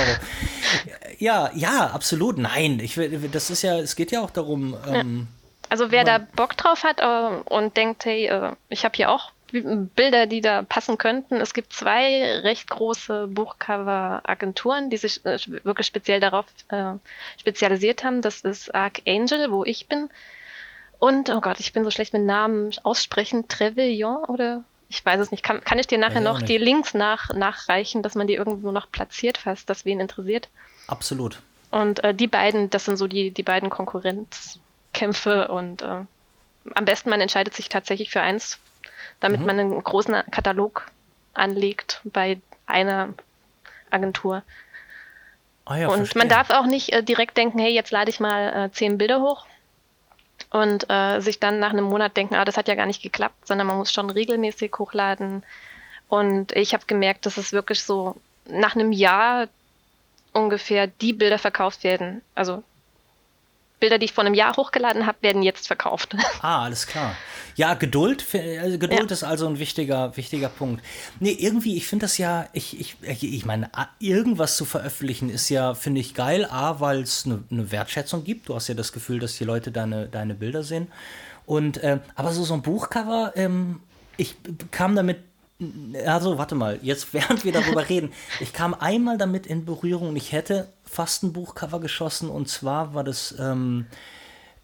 [1.20, 2.38] Ja, ja, absolut.
[2.38, 3.00] Nein, ich,
[3.32, 4.78] das ist ja, es geht ja auch darum.
[4.88, 5.28] Ähm,
[5.70, 9.32] also wer da Bock drauf hat äh, und denkt, hey, äh, ich habe hier auch
[9.52, 11.36] Bilder, die da passen könnten.
[11.36, 16.94] Es gibt zwei recht große Buchcover-Agenturen, die sich äh, wirklich speziell darauf äh,
[17.40, 18.22] spezialisiert haben.
[18.22, 20.10] Das ist Archangel, wo ich bin.
[21.04, 25.32] Und, oh Gott, ich bin so schlecht mit Namen aussprechen, Trevillon oder ich weiß es
[25.32, 25.44] nicht.
[25.44, 28.90] Kann, kann ich dir nachher noch die Links nach, nachreichen, dass man die irgendwo noch
[28.90, 30.48] platziert, falls das wen interessiert?
[30.88, 31.42] Absolut.
[31.72, 36.06] Und äh, die beiden, das sind so die, die beiden Konkurrenzkämpfe und äh,
[36.74, 38.58] am besten man entscheidet sich tatsächlich für eins,
[39.20, 39.46] damit mhm.
[39.46, 40.90] man einen großen Katalog
[41.34, 43.14] anlegt bei einer
[43.90, 44.42] Agentur.
[45.66, 46.22] Oh ja, und verstehe.
[46.22, 49.20] man darf auch nicht äh, direkt denken, hey, jetzt lade ich mal äh, zehn Bilder
[49.20, 49.46] hoch,
[50.54, 53.48] und äh, sich dann nach einem Monat denken, ah, das hat ja gar nicht geklappt,
[53.48, 55.44] sondern man muss schon regelmäßig hochladen.
[56.08, 58.16] Und ich habe gemerkt, dass es wirklich so
[58.48, 59.48] nach einem Jahr
[60.32, 62.22] ungefähr die Bilder verkauft werden.
[62.36, 62.62] Also
[63.84, 66.16] Bilder, die ich vor einem Jahr hochgeladen habe, werden jetzt verkauft.
[66.42, 67.16] Ah, alles klar.
[67.56, 69.14] Ja, Geduld, äh, Geduld ja.
[69.14, 70.84] ist also ein wichtiger, wichtiger Punkt.
[71.20, 73.70] Nee, irgendwie, ich finde das ja, ich, ich, ich meine,
[74.00, 76.46] irgendwas zu veröffentlichen ist ja, finde ich geil.
[76.50, 78.48] A, weil es eine ne Wertschätzung gibt.
[78.50, 80.88] Du hast ja das Gefühl, dass die Leute deine, deine Bilder sehen.
[81.46, 83.82] Und, äh, aber so, so ein Buchcover, ähm,
[84.16, 84.36] ich
[84.72, 85.20] kam damit
[86.06, 90.16] also, warte mal, jetzt während wir darüber reden, ich kam einmal damit in Berührung und
[90.16, 93.88] ich hätte fast ein Buchcover geschossen und zwar war das ähm,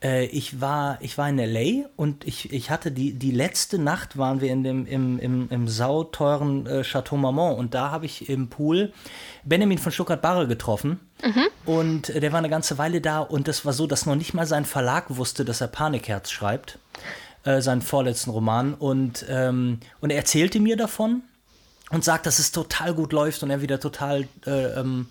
[0.02, 1.90] äh, ich, war, ich war in L.A.
[1.96, 5.68] und ich, ich hatte die, die letzte Nacht waren wir in dem, im, im, im
[5.68, 8.94] sauteuren äh, Chateau Marmont und da habe ich im Pool
[9.44, 11.00] Benjamin von Stuttgart-Barre getroffen.
[11.24, 11.48] Mhm.
[11.66, 14.34] Und äh, der war eine ganze Weile da und das war so, dass noch nicht
[14.34, 16.80] mal sein Verlag wusste, dass er Panikherz schreibt,
[17.50, 18.74] äh, seinen vorletzten Roman.
[18.76, 21.24] Und, ähm, und er erzählte mir davon
[21.90, 25.08] und sagt, dass es total gut läuft und er wieder total äh, ähm,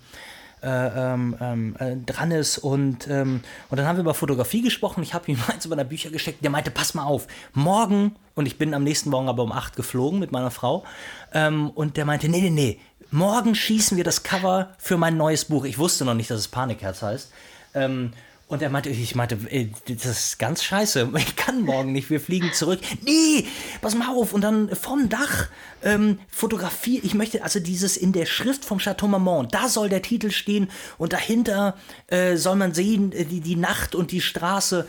[0.61, 2.57] äh, ähm, ähm, äh, dran ist.
[2.57, 5.03] Und, ähm, und dann haben wir über Fotografie gesprochen.
[5.03, 6.43] Ich habe ihm eins über meine Bücher geschickt.
[6.43, 9.75] Der meinte, pass mal auf, morgen, und ich bin am nächsten Morgen aber um acht
[9.75, 10.85] geflogen mit meiner Frau.
[11.33, 12.79] Ähm, und der meinte, nee, nee, nee,
[13.11, 15.65] morgen schießen wir das Cover für mein neues Buch.
[15.65, 17.31] Ich wusste noch nicht, dass es Panikherz heißt.
[17.73, 18.13] Ähm,
[18.49, 21.11] und er meinte, ich meinte, ey, das ist ganz scheiße.
[21.19, 22.09] Ich kann morgen nicht.
[22.09, 22.79] Wir fliegen zurück.
[23.03, 23.45] Nee,
[23.79, 24.33] pass mal auf.
[24.33, 25.49] Und dann vom Dach
[25.83, 26.99] ähm, Fotografie.
[27.03, 29.53] Ich möchte also dieses in der Schrift vom Chateau Marmont.
[29.53, 33.93] Da soll der Titel stehen und dahinter äh, soll man sehen äh, die, die Nacht
[33.93, 34.87] und die Straße.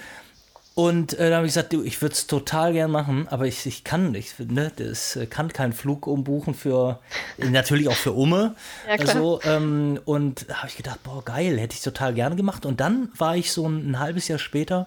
[0.74, 3.66] Und äh, da habe ich gesagt, du, ich würde es total gern machen, aber ich,
[3.66, 7.00] ich kann nicht, ne, das äh, kann keinen Flug umbuchen für,
[7.38, 8.54] natürlich auch für Umme.
[8.88, 9.08] Ja, klar.
[9.14, 12.64] Also, ähm, und da habe ich gedacht, boah, geil, hätte ich total gerne gemacht.
[12.64, 14.86] Und dann war ich so ein, ein halbes Jahr später,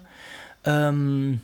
[0.65, 1.41] ähm,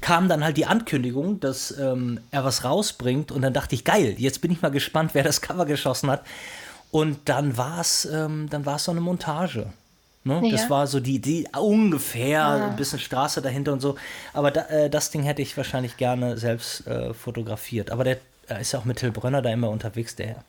[0.00, 3.32] kam dann halt die Ankündigung, dass ähm, er was rausbringt.
[3.32, 6.24] Und dann dachte ich, geil, jetzt bin ich mal gespannt, wer das Cover geschossen hat.
[6.90, 9.72] Und dann war es ähm, so eine Montage.
[10.24, 10.40] Ne?
[10.44, 10.50] Ja.
[10.50, 12.66] Das war so die, die ungefähr ja.
[12.68, 13.96] ein bisschen Straße dahinter und so.
[14.32, 17.90] Aber da, äh, das Ding hätte ich wahrscheinlich gerne selbst äh, fotografiert.
[17.90, 20.44] Aber der äh, ist ja auch mit Till Brönner da immer unterwegs, der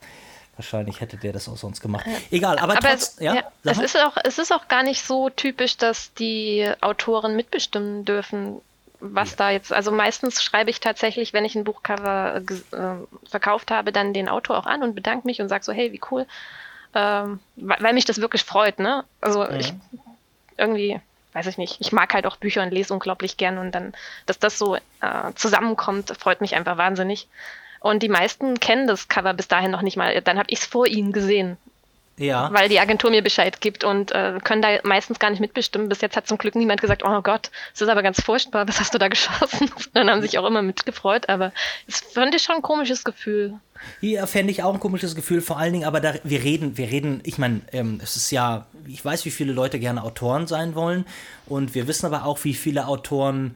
[0.55, 2.05] wahrscheinlich hätte der das auch sonst gemacht.
[2.31, 5.01] Egal, aber, aber trotz, es, ja, ja es, ist auch, es ist auch gar nicht
[5.01, 8.59] so typisch, dass die Autoren mitbestimmen dürfen,
[8.99, 9.35] was ja.
[9.37, 14.13] da jetzt, also meistens schreibe ich tatsächlich, wenn ich ein Buchcover äh, verkauft habe, dann
[14.13, 16.25] den Autor auch an und bedanke mich und sage so, hey, wie cool,
[16.95, 19.03] ähm, weil mich das wirklich freut, ne?
[19.21, 19.55] Also ja.
[19.55, 19.73] ich
[20.57, 20.99] irgendwie,
[21.33, 23.93] weiß ich nicht, ich mag halt auch Bücher und lese unglaublich gern und dann,
[24.25, 24.79] dass das so äh,
[25.35, 27.27] zusammenkommt, freut mich einfach wahnsinnig.
[27.79, 30.21] Und die meisten kennen das Cover bis dahin noch nicht mal.
[30.21, 31.57] Dann habe ich es vor ihnen gesehen.
[32.19, 32.49] Ja.
[32.51, 35.87] Weil die Agentur mir Bescheid gibt und äh, können da meistens gar nicht mitbestimmen.
[35.87, 38.79] Bis jetzt hat zum Glück niemand gesagt, oh Gott, das ist aber ganz furchtbar, was
[38.79, 39.71] hast du da geschossen?
[39.93, 41.53] dann haben sich auch immer mitgefreut, aber
[41.87, 43.53] es fand ich schon ein komisches Gefühl.
[44.01, 46.91] Ja, fände ich auch ein komisches Gefühl, vor allen Dingen, aber da, wir reden, wir
[46.91, 50.75] reden, ich meine, ähm, es ist ja, ich weiß, wie viele Leute gerne Autoren sein
[50.75, 51.05] wollen
[51.45, 53.55] und wir wissen aber auch, wie viele Autoren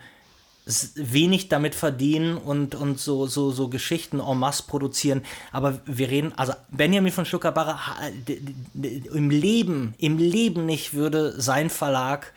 [0.66, 5.24] wenig damit verdienen und, und so, so, so Geschichten en masse produzieren.
[5.52, 7.78] Aber wir reden, also Benjamin von Stuckerbarre
[9.14, 12.34] im Leben, im Leben nicht würde sein Verlag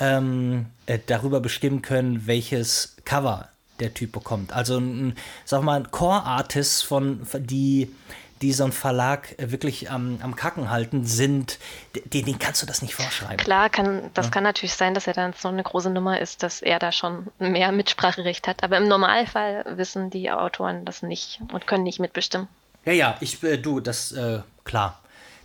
[0.00, 4.52] ähm, äh, darüber bestimmen können, welches Cover der Typ bekommt.
[4.52, 5.14] Also ein,
[5.44, 7.90] sag mal, ein Core-Artist von, die
[8.42, 11.58] die so einen Verlag äh, wirklich am, am Kacken halten, sind,
[12.12, 13.38] den, den kannst du das nicht vorschreiben.
[13.38, 14.30] Klar, kann, das ja.
[14.30, 17.28] kann natürlich sein, dass er dann so eine große Nummer ist, dass er da schon
[17.38, 18.62] mehr Mitspracherecht hat.
[18.62, 22.48] Aber im Normalfall wissen die Autoren das nicht und können nicht mitbestimmen.
[22.84, 25.00] Ja, ja, ich, äh, du, das, äh, klar.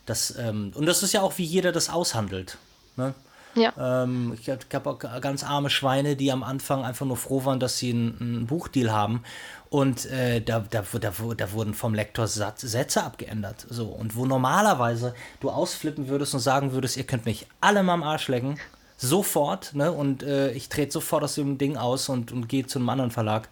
[0.06, 2.58] Das, ähm, und das ist ja auch, wie jeder das aushandelt.
[2.98, 3.14] Ne?
[3.56, 4.04] Ja.
[4.04, 7.78] Ähm, ich habe auch ganz arme Schweine, die am Anfang einfach nur froh waren, dass
[7.78, 9.24] sie einen, einen Buchdeal haben.
[9.70, 13.66] Und äh, da, da, da, da, wurden vom Lektor Satz, Sätze abgeändert.
[13.70, 13.88] So.
[13.88, 18.04] Und wo normalerweise du ausflippen würdest und sagen würdest, ihr könnt mich alle mal am
[18.04, 18.60] Arsch lecken,
[18.98, 19.92] sofort, ne?
[19.92, 23.12] Und äh, ich trete sofort aus dem Ding aus und, und gehe zu einem anderen
[23.12, 23.50] Verlag.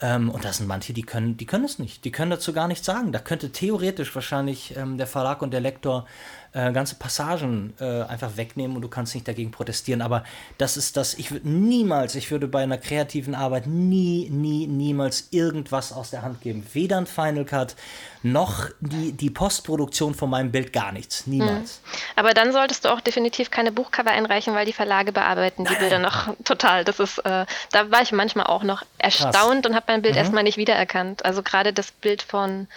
[0.00, 2.04] Ähm, und da sind manche, die können, die können es nicht.
[2.04, 3.12] Die können dazu gar nichts sagen.
[3.12, 6.06] Da könnte theoretisch wahrscheinlich ähm, der Verlag und der Lektor
[6.52, 10.02] äh, ganze Passagen äh, einfach wegnehmen und du kannst nicht dagegen protestieren.
[10.02, 10.24] Aber
[10.58, 15.28] das ist das, ich würde niemals, ich würde bei einer kreativen Arbeit nie, nie, niemals
[15.30, 16.66] irgendwas aus der Hand geben.
[16.72, 17.74] Weder ein Final Cut
[18.22, 21.26] noch die, die Postproduktion von meinem Bild, gar nichts.
[21.26, 21.80] Niemals.
[21.82, 22.00] Hm.
[22.16, 25.98] Aber dann solltest du auch definitiv keine Buchcover einreichen, weil die Verlage bearbeiten die Bilder
[25.98, 26.84] noch total.
[26.84, 29.66] Das ist, äh, da war ich manchmal auch noch erstaunt Krass.
[29.66, 30.18] und habe mein Bild mhm.
[30.18, 31.24] erstmal nicht wiedererkannt.
[31.24, 32.68] Also gerade das Bild von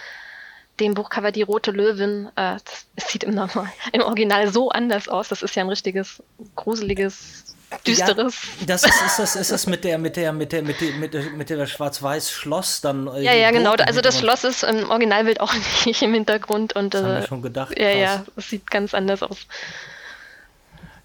[0.80, 2.58] dem Buchcover Die Rote Löwin, äh,
[2.94, 5.28] das sieht im, Normal, im Original so anders aus.
[5.28, 6.22] Das ist ja ein richtiges,
[6.54, 8.36] gruseliges, düsteres.
[8.60, 10.92] Ja, das ist, ist, das, ist das mit der, mit der, mit der, mit der,
[10.92, 13.06] mit der, mit der schwarz-weiß Schloss dann.
[13.08, 13.72] Äh, ja, ja, genau.
[13.72, 16.94] Also das Schloss ist im Originalbild auch nicht im Hintergrund und.
[16.94, 17.78] Das äh, haben wir schon gedacht.
[17.78, 19.46] Ja, ja, es sieht ganz anders aus.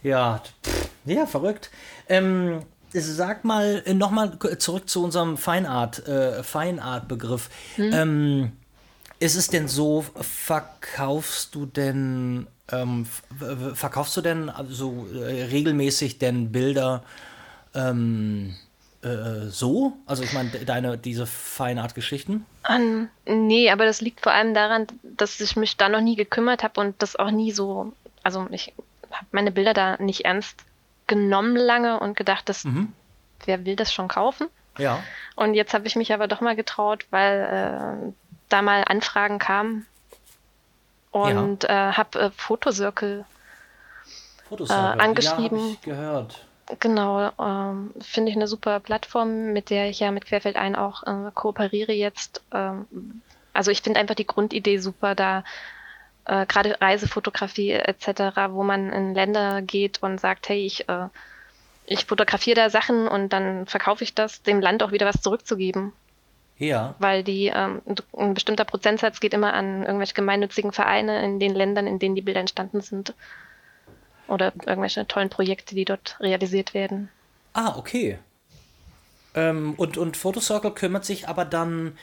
[0.04, 1.70] Ja, pff, ja, verrückt.
[2.10, 7.50] Ähm, sag mal, äh, nochmal zurück zu unserem Feinart, äh, Feinart-Begriff.
[7.76, 7.94] Hm.
[7.94, 8.52] Ähm,
[9.22, 13.06] ist es denn so, verkaufst du denn, ähm,
[13.76, 17.04] verkaufst du denn also äh, regelmäßig denn Bilder
[17.76, 18.56] ähm,
[19.04, 19.94] äh, so?
[20.08, 22.48] Also ich meine, deine, diese Feinart-Geschichten?
[22.68, 26.64] Um, nee, aber das liegt vor allem daran, dass ich mich da noch nie gekümmert
[26.64, 28.74] habe und das auch nie so, also ich
[29.12, 30.66] habe meine Bilder da nicht ernst
[31.06, 32.92] genommen lange und gedacht, dass mhm.
[33.46, 34.48] wer will das schon kaufen?
[34.80, 35.04] Ja.
[35.36, 38.12] Und jetzt habe ich mich aber doch mal getraut, weil äh,
[38.52, 39.86] da mal Anfragen kamen
[41.12, 41.90] und ja.
[41.90, 43.26] äh, habe äh, Fotocircle,
[44.52, 45.60] äh, angeschrieben.
[45.60, 46.46] Ja, ich gehört.
[46.80, 51.04] Genau, ähm, finde ich eine super Plattform, mit der ich ja mit Querfeld ein auch
[51.04, 52.42] äh, kooperiere jetzt.
[52.54, 53.22] Ähm,
[53.54, 55.44] also ich finde einfach die Grundidee super, da
[56.26, 61.08] äh, gerade Reisefotografie etc., wo man in Länder geht und sagt, hey, ich, äh,
[61.86, 65.94] ich fotografiere da Sachen und dann verkaufe ich das, dem Land auch wieder was zurückzugeben.
[66.62, 66.94] Ja.
[67.00, 67.82] Weil die, ähm,
[68.16, 72.22] ein bestimmter Prozentsatz geht immer an irgendwelche gemeinnützigen Vereine in den Ländern, in denen die
[72.22, 73.16] Bilder entstanden sind.
[74.28, 77.10] Oder irgendwelche tollen Projekte, die dort realisiert werden.
[77.54, 78.20] Ah, okay.
[79.34, 81.98] Ähm, und, und Photocircle kümmert sich aber dann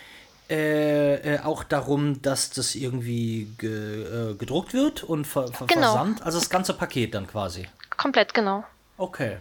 [0.50, 5.82] äh, äh, auch darum, dass das irgendwie ge, äh, gedruckt wird und ver, ver genau.
[5.82, 6.22] versandt.
[6.22, 7.68] Also das ganze Paket dann quasi.
[7.96, 8.64] Komplett, genau.
[8.96, 9.36] Okay.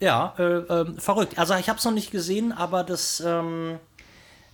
[0.00, 1.38] Ja, äh, äh, verrückt.
[1.38, 3.78] Also ich habe es noch nicht gesehen, aber das ähm,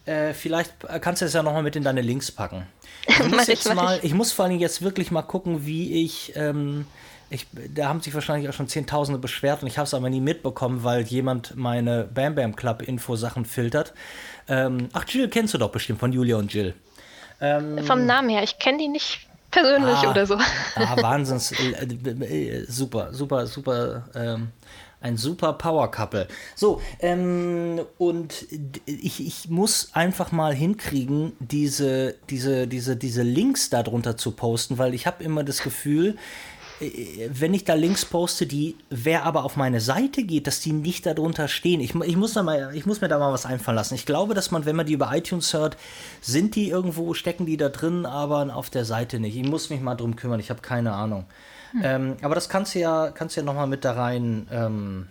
[0.05, 2.67] äh, vielleicht kannst du es ja nochmal mit in deine Links packen.
[3.07, 6.33] Ich muss jetzt ich, mal, ich muss vor allem jetzt wirklich mal gucken, wie ich,
[6.37, 6.87] ähm,
[7.31, 10.21] ich, da haben sich wahrscheinlich auch schon Zehntausende beschwert und ich habe es aber nie
[10.21, 13.95] mitbekommen, weil jemand meine Bam Bam Club Info-Sachen filtert.
[14.49, 16.75] Ähm, ach, Jill kennst du doch bestimmt von Julia und Jill.
[17.41, 20.37] Ähm, Vom Namen her, ich kenne die nicht persönlich ah, oder so.
[20.75, 24.49] Ah, Wahnsinns, äh, super, super, super ähm,
[25.03, 26.29] ein super Power Couple.
[26.55, 28.47] So, ähm, und
[28.87, 34.95] ich, ich muss einfach mal hinkriegen, diese, diese, diese, diese Links darunter zu posten, weil
[34.95, 36.17] ich habe immer das Gefühl,
[36.81, 40.73] äh, wenn ich da Links poste, die, wer aber auf meine Seite geht, dass die
[40.73, 41.81] nicht darunter stehen.
[41.81, 43.95] Ich, ich, muss da mal, ich muss mir da mal was einfallen lassen.
[43.95, 45.77] Ich glaube, dass man, wenn man die über iTunes hört,
[46.21, 49.37] sind die irgendwo, stecken die da drin, aber auf der Seite nicht.
[49.37, 51.27] Ich muss mich mal drum kümmern, ich habe keine Ahnung.
[51.73, 51.81] Hm.
[51.85, 55.09] Ähm, aber das kannst du ja, kannst du ja nochmal mit da rein, ähm,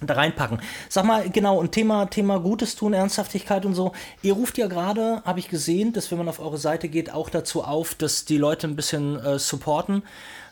[0.00, 0.60] da reinpacken.
[0.88, 3.92] Sag mal, genau, und Thema, Thema Gutes tun, Ernsthaftigkeit und so.
[4.22, 7.30] Ihr ruft ja gerade, habe ich gesehen, dass wenn man auf eure Seite geht, auch
[7.30, 10.02] dazu auf, dass die Leute ein bisschen äh, supporten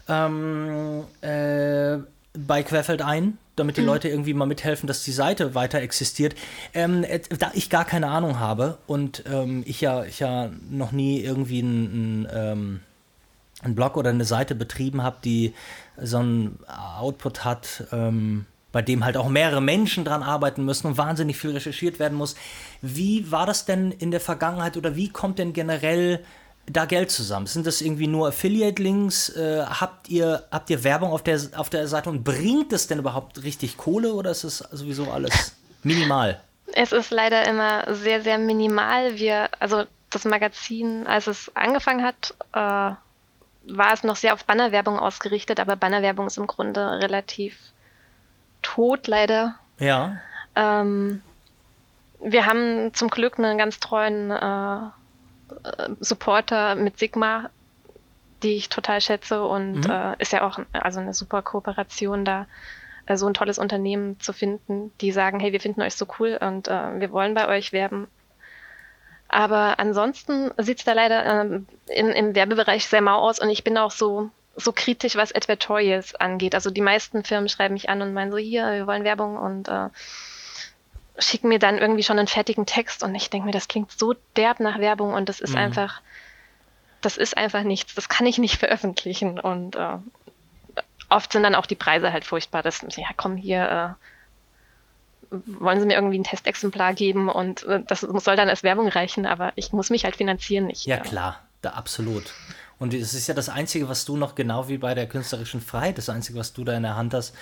[0.08, 1.98] ähm, äh,
[2.36, 3.86] bei Querfeld ein, damit die mhm.
[3.88, 6.34] Leute irgendwie mal mithelfen, dass die Seite weiter existiert.
[6.72, 10.92] Ähm, äh, da ich gar keine Ahnung habe und ähm, ich, ja, ich ja noch
[10.92, 12.80] nie irgendwie einen ähm,
[13.64, 15.54] ein Blog oder eine Seite betrieben habe, die
[16.00, 20.98] so einen Output hat, ähm, bei dem halt auch mehrere Menschen dran arbeiten müssen und
[20.98, 22.34] wahnsinnig viel recherchiert werden muss.
[22.82, 26.24] Wie war das denn in der Vergangenheit oder wie kommt denn generell
[26.66, 27.46] da Geld zusammen?
[27.46, 29.30] Sind das irgendwie nur Affiliate-Links?
[29.30, 32.98] Äh, habt, ihr, habt ihr Werbung auf der, auf der Seite und bringt es denn
[32.98, 36.40] überhaupt richtig Kohle oder ist es sowieso alles minimal?
[36.72, 39.16] Es ist leider immer sehr, sehr minimal.
[39.18, 42.96] Wir, also das Magazin, als es angefangen hat, äh,
[43.66, 47.58] war es noch sehr auf Bannerwerbung ausgerichtet, aber Bannerwerbung ist im Grunde relativ
[48.62, 49.56] tot, leider.
[49.78, 50.18] Ja.
[50.54, 51.22] Ähm,
[52.20, 54.78] wir haben zum Glück einen ganz treuen äh,
[56.00, 57.50] Supporter mit Sigma,
[58.42, 59.90] die ich total schätze und mhm.
[59.90, 62.46] äh, ist ja auch also eine super Kooperation da,
[63.06, 66.38] äh, so ein tolles Unternehmen zu finden, die sagen, hey, wir finden euch so cool
[66.40, 68.08] und äh, wir wollen bei euch werben.
[69.34, 73.64] Aber ansonsten sieht es da leider ähm, in, im Werbebereich sehr mau aus und ich
[73.64, 76.54] bin auch so so kritisch, was Advertorials angeht.
[76.54, 79.66] Also die meisten Firmen schreiben mich an und meinen so, hier, wir wollen Werbung und
[79.66, 79.88] äh,
[81.18, 84.14] schicken mir dann irgendwie schon einen fertigen Text und ich denke mir, das klingt so
[84.36, 85.58] derb nach Werbung und das ist mhm.
[85.58, 86.00] einfach,
[87.00, 89.98] das ist einfach nichts, das kann ich nicht veröffentlichen und äh,
[91.08, 94.04] oft sind dann auch die Preise halt furchtbar, dass, ja komm hier, äh,
[95.46, 99.26] wollen Sie mir irgendwie ein Testexemplar geben und äh, das soll dann als Werbung reichen,
[99.26, 100.70] aber ich muss mich halt finanzieren.
[100.70, 102.24] Ich, ja klar, da absolut.
[102.78, 105.96] Und es ist ja das Einzige, was du noch, genau wie bei der künstlerischen Freiheit,
[105.96, 107.34] das Einzige, was du da in der Hand hast,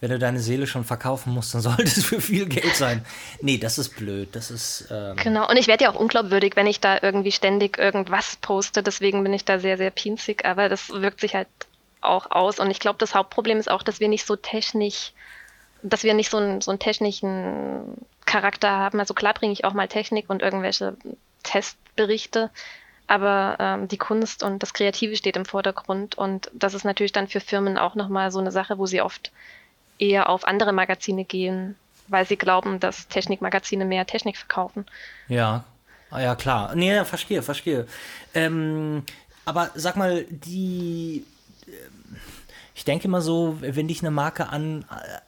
[0.00, 3.04] wenn du deine Seele schon verkaufen musst, dann sollte es für viel Geld sein.
[3.42, 4.28] Nee, das ist blöd.
[4.32, 4.88] Das ist.
[4.90, 8.82] Ähm genau, und ich werde ja auch unglaubwürdig, wenn ich da irgendwie ständig irgendwas poste.
[8.82, 11.48] Deswegen bin ich da sehr, sehr pinzig, aber das wirkt sich halt
[12.00, 12.60] auch aus.
[12.60, 15.12] Und ich glaube, das Hauptproblem ist auch, dass wir nicht so technisch,
[15.82, 19.00] dass wir nicht so einen, so einen technischen Charakter haben.
[19.00, 20.96] Also klar bringe ich auch mal Technik und irgendwelche
[21.42, 22.50] Testberichte,
[23.06, 27.28] aber ähm, die Kunst und das Kreative steht im Vordergrund und das ist natürlich dann
[27.28, 29.32] für Firmen auch nochmal so eine Sache, wo sie oft
[29.98, 31.76] eher auf andere Magazine gehen,
[32.08, 34.86] weil sie glauben, dass Technikmagazine mehr Technik verkaufen.
[35.28, 35.64] Ja,
[36.10, 36.74] ah, ja klar.
[36.74, 37.86] Nee, verstehe, verstehe.
[38.34, 39.04] Ähm,
[39.44, 41.24] aber sag mal, die
[42.78, 44.84] ich denke mal so, wenn dich eine Marke an,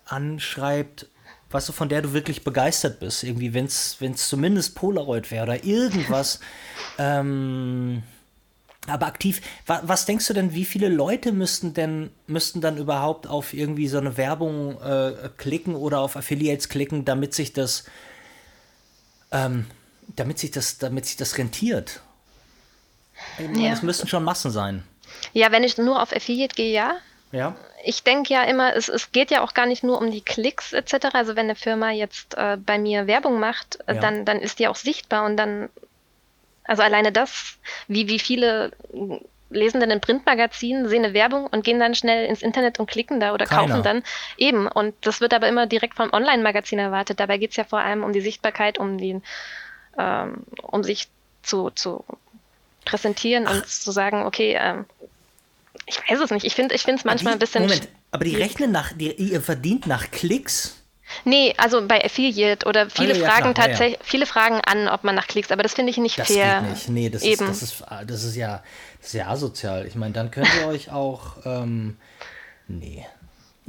[0.07, 1.09] anschreibt
[1.51, 3.25] weißt du, von der du wirklich begeistert bist.
[3.25, 6.39] Irgendwie, wenn es zumindest Polaroid wäre oder irgendwas.
[6.99, 8.05] ähm,
[8.87, 13.27] aber aktiv, wa was denkst du denn, wie viele Leute müssten denn, müssten dann überhaupt
[13.27, 17.83] auf irgendwie so eine Werbung äh, klicken oder auf Affiliates klicken, damit sich das,
[19.33, 19.67] ähm,
[20.15, 22.01] damit sich das, damit sich das rentiert?
[23.57, 23.71] Ja.
[23.71, 24.85] Das müssten schon Massen sein.
[25.33, 26.95] Ja, wenn ich nur auf Affiliate gehe, ja.
[27.33, 30.21] Ja ich denke ja immer, es, es geht ja auch gar nicht nur um die
[30.21, 31.09] Klicks etc.
[31.13, 34.01] Also wenn eine Firma jetzt äh, bei mir Werbung macht, äh, ja.
[34.01, 35.69] dann, dann ist die auch sichtbar und dann,
[36.65, 38.73] also alleine das, wie, wie viele
[39.51, 43.19] lesen dann ein Printmagazin, sehen eine Werbung und gehen dann schnell ins Internet und klicken
[43.19, 43.67] da oder Keiner.
[43.67, 44.03] kaufen dann
[44.37, 44.69] eben.
[44.69, 47.19] Und das wird aber immer direkt vom Online-Magazin erwartet.
[47.19, 49.25] Dabei geht es ja vor allem um die Sichtbarkeit, um den,
[49.99, 51.09] ähm, um sich
[51.43, 52.05] zu, zu
[52.85, 53.55] präsentieren Ach.
[53.55, 54.87] und zu sagen, okay, ähm,
[55.87, 56.45] ich weiß es nicht.
[56.45, 57.63] Ich finde es manchmal die, ein bisschen.
[57.63, 60.77] Moment, aber die rechnen nach, die, ihr verdient nach Klicks?
[61.25, 64.05] Nee, also bei Affiliate oder viele oh, ja, fragen tatsächlich, ja, ja.
[64.05, 66.61] viele fragen an, ob man nach Klicks, aber das finde ich nicht das fair.
[66.61, 66.89] Geht nicht.
[66.89, 67.51] Nee, das Eben.
[67.51, 68.63] ist, das ist, das ist ja,
[68.99, 69.87] das ist ja asozial.
[69.87, 71.97] Ich meine, dann könnt ihr euch auch, ähm,
[72.69, 73.05] nee.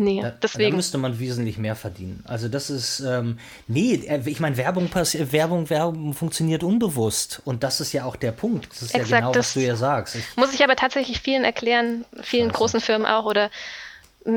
[0.01, 0.71] Nee, da, deswegen.
[0.71, 2.23] Da müsste man wesentlich mehr verdienen.
[2.27, 3.37] Also das ist, ähm,
[3.67, 7.41] nee, äh, ich meine, Werbung, Werbung, Werbung funktioniert unbewusst.
[7.45, 8.67] Und das ist ja auch der Punkt.
[8.71, 10.15] Das ist Exakt, ja genau, was du ja sagst.
[10.15, 13.51] Ich, muss ich aber tatsächlich vielen erklären, vielen großen Firmen auch oder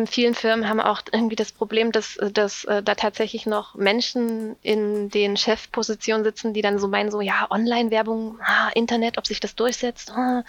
[0.07, 5.11] vielen Firmen haben auch irgendwie das Problem, dass, dass äh, da tatsächlich noch Menschen in
[5.11, 9.55] den Chefpositionen sitzen, die dann so meinen, so ja, Online-Werbung, ah, Internet, ob sich das
[9.55, 10.11] durchsetzt.
[10.13, 10.43] Ah.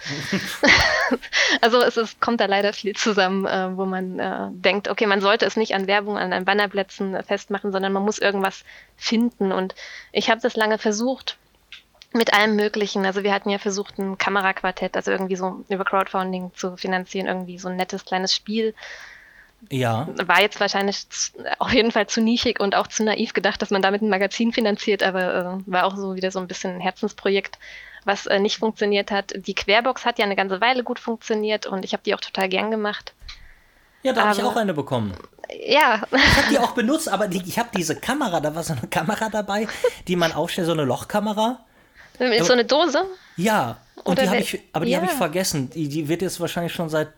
[1.60, 5.20] also es ist, kommt da leider viel zusammen, äh, wo man äh, denkt, okay, man
[5.20, 8.64] sollte es nicht an Werbung, an, an Bannerplätzen festmachen, sondern man muss irgendwas
[8.96, 9.52] finden.
[9.52, 9.74] Und
[10.12, 11.36] ich habe das lange versucht
[12.12, 13.04] mit allem Möglichen.
[13.04, 17.58] Also wir hatten ja versucht, ein Kameraquartett, also irgendwie so über Crowdfunding zu finanzieren, irgendwie
[17.58, 18.74] so ein nettes kleines Spiel
[19.70, 20.08] ja.
[20.26, 21.06] War jetzt wahrscheinlich
[21.58, 24.52] auf jeden Fall zu nischig und auch zu naiv gedacht, dass man damit ein Magazin
[24.52, 27.58] finanziert, aber äh, war auch so wieder so ein bisschen ein Herzensprojekt,
[28.04, 29.32] was äh, nicht funktioniert hat.
[29.36, 32.48] Die Querbox hat ja eine ganze Weile gut funktioniert und ich habe die auch total
[32.48, 33.12] gern gemacht.
[34.02, 35.14] Ja, da habe ich auch eine bekommen.
[35.66, 36.02] ja.
[36.12, 38.86] Ich habe die auch benutzt, aber die, ich habe diese Kamera, da war so eine
[38.88, 39.66] Kamera dabei,
[40.06, 41.64] die man aufstellt, so eine Lochkamera.
[42.18, 43.04] Ist so eine Dose?
[43.36, 44.98] Ja, und die habe ich, aber die ja.
[44.98, 45.70] habe ich vergessen.
[45.70, 47.08] Die, die wird jetzt wahrscheinlich schon seit,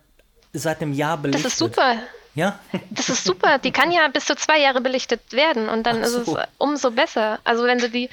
[0.52, 1.44] seit einem Jahr belichtet.
[1.44, 1.96] Das ist super.
[2.38, 2.60] Ja?
[2.90, 3.58] Das ist super.
[3.58, 6.20] Die kann ja bis zu zwei Jahre belichtet werden und dann so.
[6.20, 7.40] ist es umso besser.
[7.42, 8.08] Also wenn du die,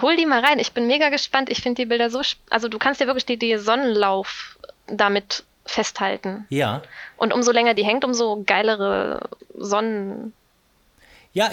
[0.00, 0.58] hol die mal rein.
[0.58, 1.50] Ich bin mega gespannt.
[1.50, 6.46] Ich finde die Bilder so, also du kannst ja wirklich die, die Sonnenlauf damit festhalten.
[6.48, 6.80] Ja.
[7.18, 10.32] Und umso länger die hängt, umso geilere Sonnenlinien
[11.34, 11.50] ja,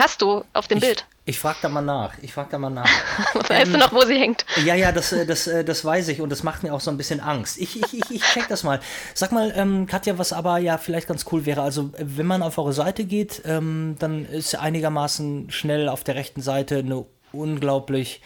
[0.00, 1.06] hast du auf dem ich, Bild.
[1.24, 2.14] Ich frage da mal nach.
[2.20, 2.84] Ich frage da mal nach.
[3.48, 4.44] weißt ähm, du noch, wo sie hängt?
[4.64, 6.90] Ja, ja, das, äh, das, äh, das weiß ich und das macht mir auch so
[6.90, 7.58] ein bisschen Angst.
[7.58, 8.80] Ich, ich, ich, ich check das mal.
[9.14, 11.62] Sag mal, ähm, Katja, was aber ja vielleicht ganz cool wäre.
[11.62, 16.42] Also, wenn man auf eure Seite geht, ähm, dann ist einigermaßen schnell auf der rechten
[16.42, 18.20] Seite eine unglaublich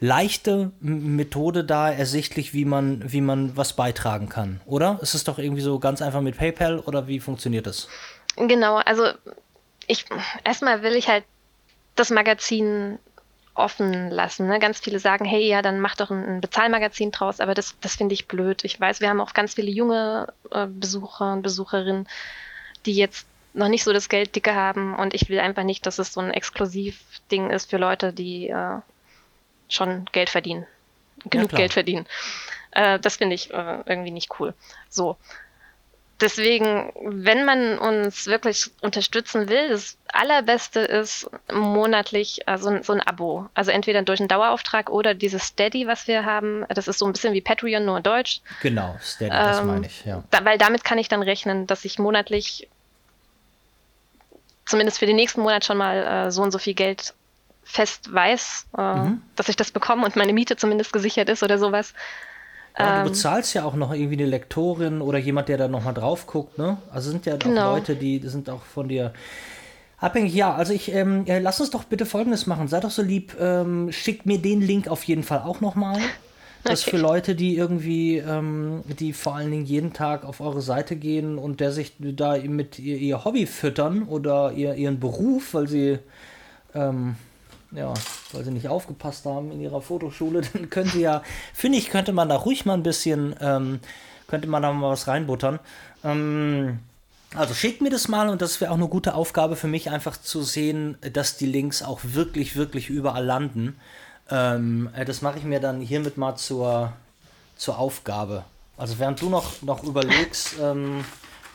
[0.00, 4.98] leichte Methode da ersichtlich, wie man, wie man was beitragen kann, oder?
[5.02, 7.86] Ist es doch irgendwie so ganz einfach mit PayPal oder wie funktioniert das?
[8.36, 9.08] Genau, also
[9.86, 10.06] ich
[10.44, 11.24] erstmal will ich halt
[12.00, 12.98] das Magazin
[13.54, 14.48] offen lassen.
[14.48, 14.58] Ne?
[14.58, 17.96] Ganz viele sagen, hey, ja, dann mach doch ein, ein Bezahlmagazin draus, aber das, das
[17.96, 18.64] finde ich blöd.
[18.64, 22.08] Ich weiß, wir haben auch ganz viele junge äh, Besucher und Besucherinnen,
[22.86, 25.98] die jetzt noch nicht so das Geld dicke haben und ich will einfach nicht, dass
[25.98, 28.78] es so ein Exklusivding ist für Leute, die äh,
[29.68, 30.66] schon Geld verdienen,
[31.28, 32.06] genug ja, Geld verdienen.
[32.70, 34.54] Äh, das finde ich äh, irgendwie nicht cool.
[34.88, 35.16] So,
[36.20, 43.48] deswegen, wenn man uns wirklich unterstützen will, das Allerbeste ist monatlich also so ein Abo.
[43.54, 46.64] Also entweder durch einen Dauerauftrag oder dieses Steady, was wir haben.
[46.68, 48.40] Das ist so ein bisschen wie Patreon, nur Deutsch.
[48.62, 50.22] Genau, Steady, ähm, das meine ich, ja.
[50.30, 52.68] Da, weil damit kann ich dann rechnen, dass ich monatlich
[54.66, 57.14] zumindest für den nächsten Monat schon mal äh, so und so viel Geld
[57.64, 59.22] fest weiß, äh, mhm.
[59.36, 61.94] dass ich das bekomme und meine Miete zumindest gesichert ist oder sowas.
[62.78, 63.12] Ja, du ähm.
[63.12, 66.78] bezahlst ja auch noch irgendwie eine Lektorin oder jemand, der da nochmal drauf guckt, ne?
[66.92, 67.70] Also sind ja genau.
[67.70, 69.12] auch Leute, die sind auch von dir
[69.98, 70.34] abhängig.
[70.34, 72.68] Ja, also ich, ähm, ja, lass uns doch bitte Folgendes machen.
[72.68, 75.98] Sei doch so lieb, ähm, schickt mir den Link auf jeden Fall auch nochmal.
[76.62, 76.90] Das okay.
[76.90, 81.38] für Leute, die irgendwie, ähm, die vor allen Dingen jeden Tag auf eure Seite gehen
[81.38, 85.98] und der sich da mit ihr, ihr Hobby füttern oder ihr, ihren Beruf, weil sie
[86.74, 87.16] ähm,
[87.72, 87.94] ja,
[88.32, 91.22] weil sie nicht aufgepasst haben in ihrer Fotoschule, dann könnte ja,
[91.54, 93.80] finde ich, könnte man da ruhig mal ein bisschen, ähm,
[94.26, 95.58] könnte man da mal was reinbuttern.
[96.04, 96.80] Ähm,
[97.34, 100.16] also schickt mir das mal und das wäre auch eine gute Aufgabe für mich, einfach
[100.16, 103.78] zu sehen, dass die Links auch wirklich, wirklich überall landen.
[104.30, 106.92] Ähm, äh, das mache ich mir dann hiermit mal zur,
[107.56, 108.44] zur Aufgabe.
[108.76, 111.04] Also während du noch, noch überlegst ähm,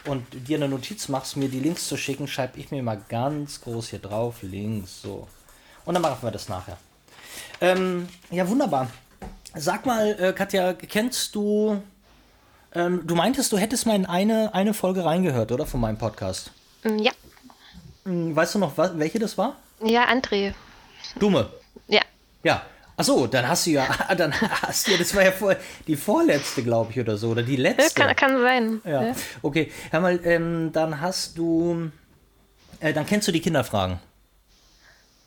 [0.05, 3.61] und dir eine Notiz machst, mir die Links zu schicken, schreibe ich mir mal ganz
[3.61, 5.27] groß hier drauf, Links, so.
[5.85, 6.77] Und dann machen wir das nachher.
[7.61, 8.87] Ähm, ja, wunderbar.
[9.53, 11.81] Sag mal, äh, Katja, kennst du.
[12.73, 15.65] Ähm, du meintest, du hättest mal in eine, eine Folge reingehört, oder?
[15.65, 16.51] Von meinem Podcast.
[16.83, 17.11] Mm, ja.
[18.03, 19.55] Mm, weißt du noch, welche das war?
[19.81, 20.53] Ja, André.
[21.17, 21.49] Dumme.
[21.87, 22.01] Ja.
[22.43, 22.63] Ja.
[22.97, 25.55] Achso, dann hast du ja, dann hast du ja, das war ja vor,
[25.87, 28.01] die vorletzte, glaube ich, oder so, oder die letzte.
[28.01, 28.81] Kann, kann sein.
[28.83, 29.03] Ja.
[29.07, 29.15] ja.
[29.41, 31.91] Okay, hör mal, ähm, dann hast du,
[32.79, 33.99] äh, dann kennst du die Kinderfragen.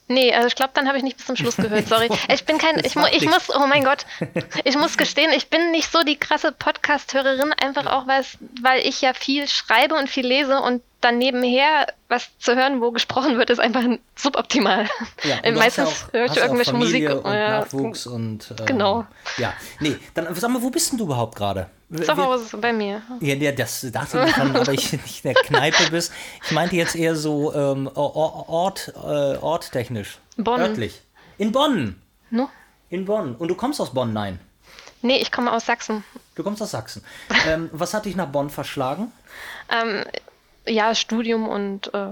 [0.08, 1.86] Nee, also ich glaube, dann habe ich nicht bis zum Schluss gehört.
[1.86, 2.08] Sorry.
[2.32, 4.06] Ich bin kein, ich, mu ich muss, oh mein Gott,
[4.64, 9.12] ich muss gestehen, ich bin nicht so die krasse Podcast-Hörerin, einfach auch, weil ich ja
[9.14, 13.60] viel schreibe und viel lese und dann nebenher was zu hören, wo gesprochen wird, ist
[13.60, 13.82] einfach
[14.16, 14.88] suboptimal.
[15.22, 19.06] Ja, Meistens auch, höre ich irgendwelche Musik und ja, Nachwuchs und ähm, genau.
[19.36, 21.70] Ja, nee, dann sag mal, wo bist denn du überhaupt gerade?
[22.04, 23.00] Zu Hause bei mir.
[23.20, 26.12] Ja, ja das dachte ich schon, aber ich nicht in der Kneipe bist.
[26.44, 28.98] Ich meinte jetzt eher so ähm, Ort, äh,
[29.36, 30.18] orttechnisch.
[30.36, 30.60] Bonn.
[30.60, 31.00] Örtlich.
[31.38, 32.00] In Bonn.
[32.30, 32.50] No?
[32.90, 33.36] In Bonn.
[33.36, 34.38] Und du kommst aus Bonn, nein?
[35.00, 36.04] Nee, ich komme aus Sachsen.
[36.34, 37.02] Du kommst aus Sachsen.
[37.46, 39.12] ähm, was hat dich nach Bonn verschlagen?
[39.70, 40.04] Ähm,
[40.68, 42.10] ja, Studium und äh,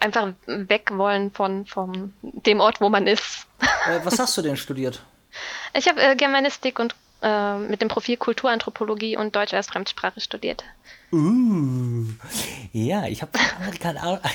[0.00, 3.46] einfach weg wollen von, von dem Ort, wo man ist.
[3.60, 5.02] Äh, was hast du denn studiert?
[5.74, 10.64] Ich habe äh, Germanistik und äh, mit dem Profil Kulturanthropologie und Deutsch als Fremdsprache studiert.
[11.12, 12.04] Uh,
[12.72, 13.32] ja, ich habe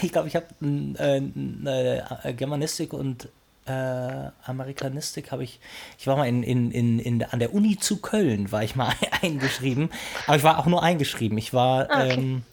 [0.02, 3.28] ich glaube, ich habe äh, äh, Germanistik und
[3.66, 5.60] äh, Amerikanistik habe ich,
[6.00, 8.94] ich war mal in, in, in, in, an der Uni zu Köln, war ich mal
[9.22, 9.92] eingeschrieben,
[10.26, 11.38] aber ich war auch nur eingeschrieben.
[11.38, 12.14] Ich war, ah, okay.
[12.14, 12.44] ähm,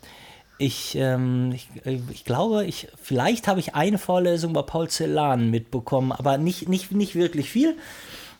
[0.59, 5.51] ich, ähm, ich, äh, ich, glaube, ich, vielleicht habe ich eine Vorlesung bei Paul Celan
[5.51, 7.77] mitbekommen, aber nicht, nicht, nicht wirklich viel.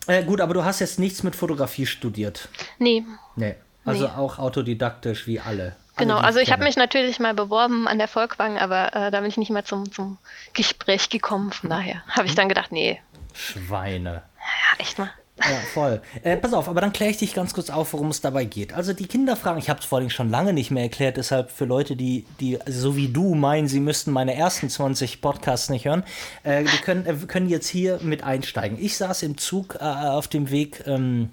[0.07, 2.49] Äh, gut, aber du hast jetzt nichts mit Fotografie studiert.
[2.77, 3.03] Nee.
[3.35, 3.55] Nee.
[3.85, 4.13] Also nee.
[4.15, 5.75] auch autodidaktisch wie alle.
[5.95, 9.21] Genau, alle, also ich habe mich natürlich mal beworben an der Volkwang, aber äh, da
[9.21, 10.17] bin ich nicht mehr zum, zum
[10.53, 11.51] Gespräch gekommen.
[11.51, 12.99] Von daher habe ich dann gedacht, nee.
[13.33, 14.23] Schweine.
[14.37, 15.11] Ja, echt mal.
[15.41, 16.01] Ja, voll.
[16.23, 18.73] Äh, pass auf, aber dann kläre ich dich ganz kurz auf, worum es dabei geht.
[18.73, 21.95] Also die Kinderfragen, ich habe es vorhin schon lange nicht mehr erklärt, deshalb für Leute,
[21.95, 26.03] die, die so wie du meinen, sie müssten meine ersten 20 Podcasts nicht hören,
[26.43, 28.77] äh, die können, äh, können jetzt hier mit einsteigen.
[28.79, 31.29] Ich saß im Zug äh, auf dem Weg ähm,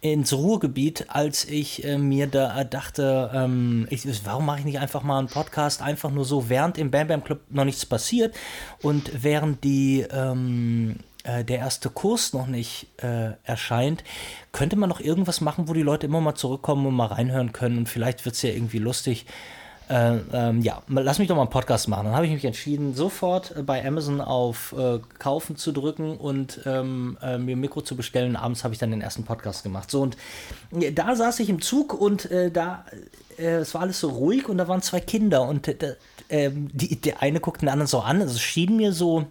[0.00, 5.02] ins Ruhrgebiet, als ich äh, mir da dachte, ähm, ich, warum mache ich nicht einfach
[5.02, 8.34] mal einen Podcast, einfach nur so, während im Bam Bam Club noch nichts passiert
[8.82, 14.04] und während die ähm, äh, der erste Kurs noch nicht äh, erscheint,
[14.52, 17.78] könnte man noch irgendwas machen, wo die Leute immer mal zurückkommen und mal reinhören können
[17.78, 19.26] und vielleicht wird es ja irgendwie lustig.
[19.88, 22.06] Äh, ähm, ja, lass mich doch mal einen Podcast machen.
[22.06, 26.60] Dann habe ich mich entschieden, sofort äh, bei Amazon auf äh, Kaufen zu drücken und
[26.64, 28.36] ähm, äh, mir ein Mikro zu bestellen.
[28.36, 29.90] Abends habe ich dann den ersten Podcast gemacht.
[29.90, 30.16] So, und
[30.94, 32.86] da saß ich im Zug und da,
[33.36, 35.68] es war alles so ruhig und da waren zwei Kinder und
[36.30, 38.22] ähm, die, der eine guckte den anderen so an.
[38.22, 39.26] Also es schien mir so,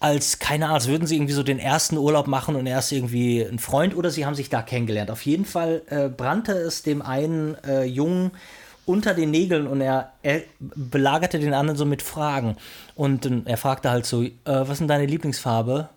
[0.00, 2.90] als, keine Ahnung, als würden sie irgendwie so den ersten Urlaub machen und er ist
[2.90, 5.10] irgendwie ein Freund oder sie haben sich da kennengelernt.
[5.10, 8.30] Auf jeden Fall äh, brannte es dem einen äh, Jungen
[8.86, 12.56] unter den Nägeln und er, er, belagerte den anderen so mit Fragen.
[12.94, 15.90] Und äh, er fragte halt so, äh, was ist denn deine Lieblingsfarbe?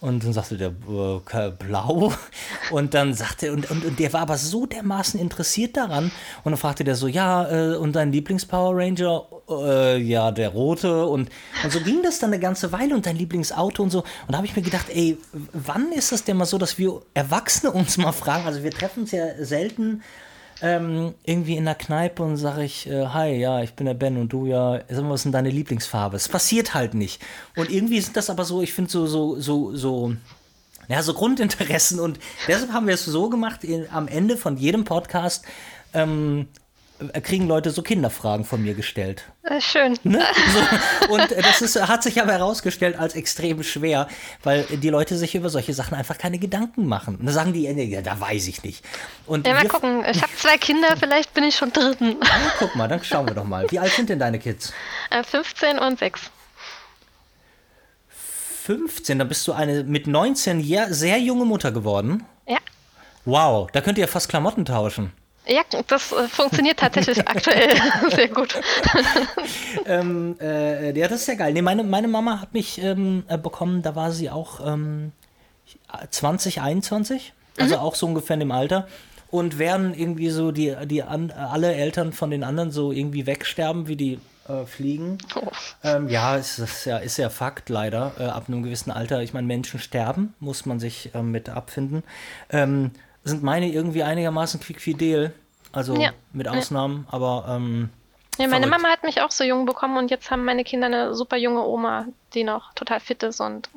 [0.00, 2.12] Und dann sagte der äh, blau.
[2.70, 6.12] Und dann sagte und, und, und der war aber so dermaßen interessiert daran.
[6.44, 9.26] Und dann fragte der so, ja, äh, und dein Lieblings-Power Ranger?
[9.48, 11.06] Äh, ja, der rote.
[11.06, 11.30] Und,
[11.64, 14.00] und so ging das dann eine ganze Weile und dein Lieblingsauto und so.
[14.00, 17.00] Und da habe ich mir gedacht, ey, wann ist das denn mal so, dass wir
[17.14, 18.46] Erwachsene uns mal fragen?
[18.46, 20.02] Also wir treffen uns ja selten
[20.60, 24.16] ähm, irgendwie in der Kneipe und sage ich, äh, hi, ja, ich bin der Ben
[24.16, 26.16] und du ja, sag mal, was ist denn deine Lieblingsfarbe?
[26.16, 27.22] Es passiert halt nicht.
[27.56, 30.14] Und irgendwie sind das aber so, ich finde so, so, so, so,
[30.88, 34.84] ja, so Grundinteressen und deshalb haben wir es so gemacht, in, am Ende von jedem
[34.84, 35.44] Podcast
[35.94, 36.67] ähm, äh,
[37.22, 39.24] kriegen Leute so Kinderfragen von mir gestellt.
[39.42, 39.98] Äh, schön.
[40.02, 40.22] Ne?
[41.08, 44.08] So, und äh, das ist, hat sich aber herausgestellt als extrem schwer,
[44.42, 47.16] weil die Leute sich über solche Sachen einfach keine Gedanken machen.
[47.16, 48.84] Und dann sagen die, ja, da weiß ich nicht.
[49.26, 50.04] Und ja, mal gucken.
[50.10, 52.16] Ich habe zwei Kinder, vielleicht bin ich schon dritten.
[52.22, 53.66] Ja, guck mal, dann schauen wir doch mal.
[53.70, 54.72] Wie alt sind denn deine Kids?
[55.10, 56.30] 15 und 6.
[58.68, 62.26] 15, dann bist du eine mit 19 sehr junge Mutter geworden.
[62.46, 62.58] Ja.
[63.24, 65.12] Wow, da könnt ihr fast Klamotten tauschen.
[65.48, 67.70] Ja, das äh, funktioniert tatsächlich aktuell
[68.14, 68.60] sehr gut.
[69.86, 71.54] ähm, äh, ja, das ist ja geil.
[71.54, 75.12] Nee, meine, meine Mama hat mich ähm, äh, bekommen, da war sie auch ähm,
[76.10, 77.80] 20, 21, also mhm.
[77.80, 78.88] auch so ungefähr in dem Alter.
[79.30, 83.86] Und werden irgendwie so die, die an, alle Eltern von den anderen so irgendwie wegsterben,
[83.86, 84.18] wie die
[84.48, 85.18] äh, fliegen.
[85.34, 85.48] Oh.
[85.84, 88.12] Ähm, ja, ist, ist, ja, ist ja Fakt leider.
[88.18, 92.02] Äh, ab einem gewissen Alter, ich meine, Menschen sterben, muss man sich äh, mit abfinden.
[92.50, 92.92] Ähm,
[93.28, 95.32] sind meine irgendwie einigermaßen quickfidel.
[95.72, 96.12] Also ja.
[96.32, 97.14] mit Ausnahmen, ja.
[97.14, 97.44] aber.
[97.48, 97.90] Ähm,
[98.38, 98.82] ja, meine verrückt.
[98.82, 101.62] Mama hat mich auch so jung bekommen und jetzt haben meine Kinder eine super junge
[101.66, 103.68] Oma, die noch total fit ist und.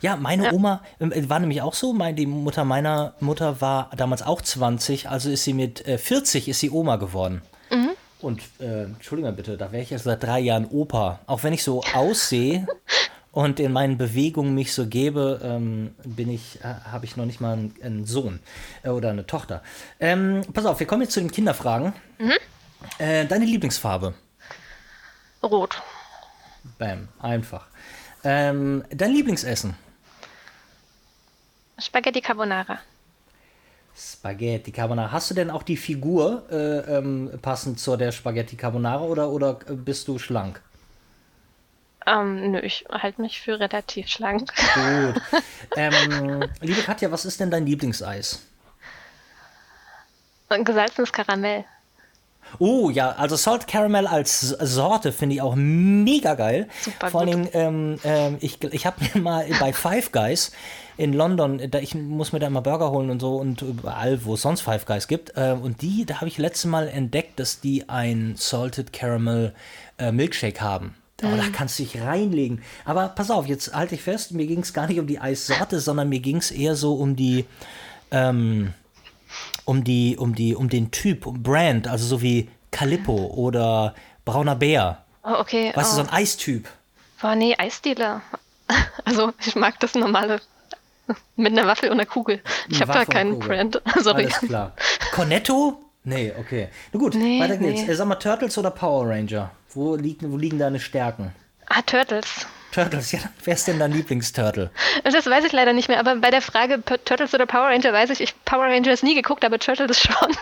[0.00, 0.52] Ja, meine ja.
[0.52, 1.92] Oma äh, war nämlich auch so.
[1.92, 6.48] Meine, die Mutter meiner Mutter war damals auch 20, also ist sie mit äh, 40
[6.48, 7.42] ist sie Oma geworden.
[7.70, 7.90] Mhm.
[8.20, 11.20] Und äh, Entschuldigung bitte, da wäre ich jetzt seit drei Jahren Opa.
[11.26, 12.66] Auch wenn ich so aussehe,
[13.32, 17.40] und in meinen Bewegungen mich so gebe, ähm, bin ich, äh, habe ich noch nicht
[17.40, 18.40] mal einen, einen Sohn
[18.82, 19.62] äh, oder eine Tochter.
[20.00, 21.92] Ähm, pass auf, wir kommen jetzt zu den Kinderfragen.
[22.18, 22.32] Mhm.
[22.98, 24.14] Äh, deine Lieblingsfarbe?
[25.42, 25.82] Rot.
[26.78, 27.66] Bam, einfach.
[28.24, 29.74] Ähm, dein Lieblingsessen?
[31.78, 32.78] Spaghetti Carbonara.
[33.96, 35.12] Spaghetti Carbonara.
[35.12, 39.54] Hast du denn auch die Figur äh, ähm, passend zur der Spaghetti Carbonara oder, oder
[39.54, 40.60] bist du schlank?
[42.06, 44.52] Ähm, nö, ich halte mich für relativ schlank.
[44.74, 45.22] Gut.
[45.76, 48.44] Ähm, liebe Katja, was ist denn dein Lieblingseis?
[50.48, 51.64] Ein gesalzenes Karamell.
[52.58, 56.68] Oh ja, also Salt Caramel als Sorte finde ich auch mega geil.
[56.80, 60.50] Super Vor allem, ähm, ähm, ich, ich habe mir mal bei Five Guys
[60.96, 64.34] in London, da, ich muss mir da immer Burger holen und so und überall, wo
[64.34, 65.36] es sonst Five Guys gibt.
[65.36, 69.54] Äh, und die, da habe ich letztes Mal entdeckt, dass die ein Salted Caramel
[69.98, 70.96] äh, Milkshake haben.
[71.22, 72.62] Oh, da kannst du dich reinlegen.
[72.84, 75.80] Aber pass auf, jetzt halte ich fest, mir ging es gar nicht um die Eissorte,
[75.80, 77.44] sondern mir ging es eher so um die,
[78.10, 78.72] ähm,
[79.64, 83.94] um die, um die, um den Typ, um Brand, also so wie Calippo oder
[84.24, 85.04] Brauner Bär.
[85.22, 85.72] Oh, okay.
[85.74, 85.96] Weißt oh.
[85.96, 86.68] du, so ein Eistyp.
[87.20, 88.22] Boah, nee, Eisdealer.
[89.04, 90.40] Also, ich mag das normale
[91.36, 92.40] mit einer Waffel und einer Kugel.
[92.68, 93.82] Ich habe da keinen Brand.
[93.98, 94.26] Sorry.
[94.26, 94.76] Alles klar.
[95.10, 95.82] Cornetto?
[96.04, 96.68] Nee, okay.
[96.92, 97.82] Na gut, nee, weiter geht's.
[97.82, 97.94] Nee.
[97.94, 99.50] Sag mal, Turtles oder Power Ranger?
[99.72, 101.32] Wo, liegen, wo liegen deine Stärken?
[101.66, 102.46] Ah, Turtles.
[102.72, 103.20] Turtles, ja.
[103.44, 104.70] Wer ist denn dein Lieblingsturtle?
[105.04, 108.10] Das weiß ich leider nicht mehr, aber bei der Frage Turtles oder Power Ranger weiß
[108.10, 110.36] ich, ich Power Rangers nie geguckt, aber Turtles schon.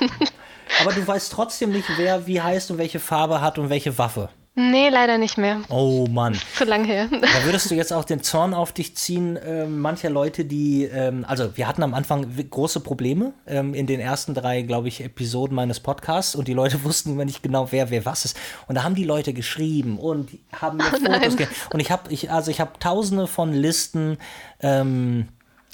[0.81, 4.29] aber du weißt trotzdem nicht, wer wie heißt und welche Farbe hat und welche Waffe.
[4.59, 5.61] Nee, leider nicht mehr.
[5.69, 6.37] Oh Mann.
[6.57, 7.07] Zu lang her.
[7.11, 11.25] Da würdest du jetzt auch den Zorn auf dich ziehen, äh, mancher Leute, die, ähm,
[11.29, 15.55] also wir hatten am Anfang große Probleme ähm, in den ersten drei, glaube ich, Episoden
[15.55, 18.37] meines Podcasts und die Leute wussten immer nicht genau, wer wer was ist.
[18.67, 20.31] Und da haben die Leute geschrieben und
[20.61, 24.19] haben mir Oh Fotos ge Und ich habe, ich, also ich habe tausende von Listen,
[24.61, 25.29] ähm,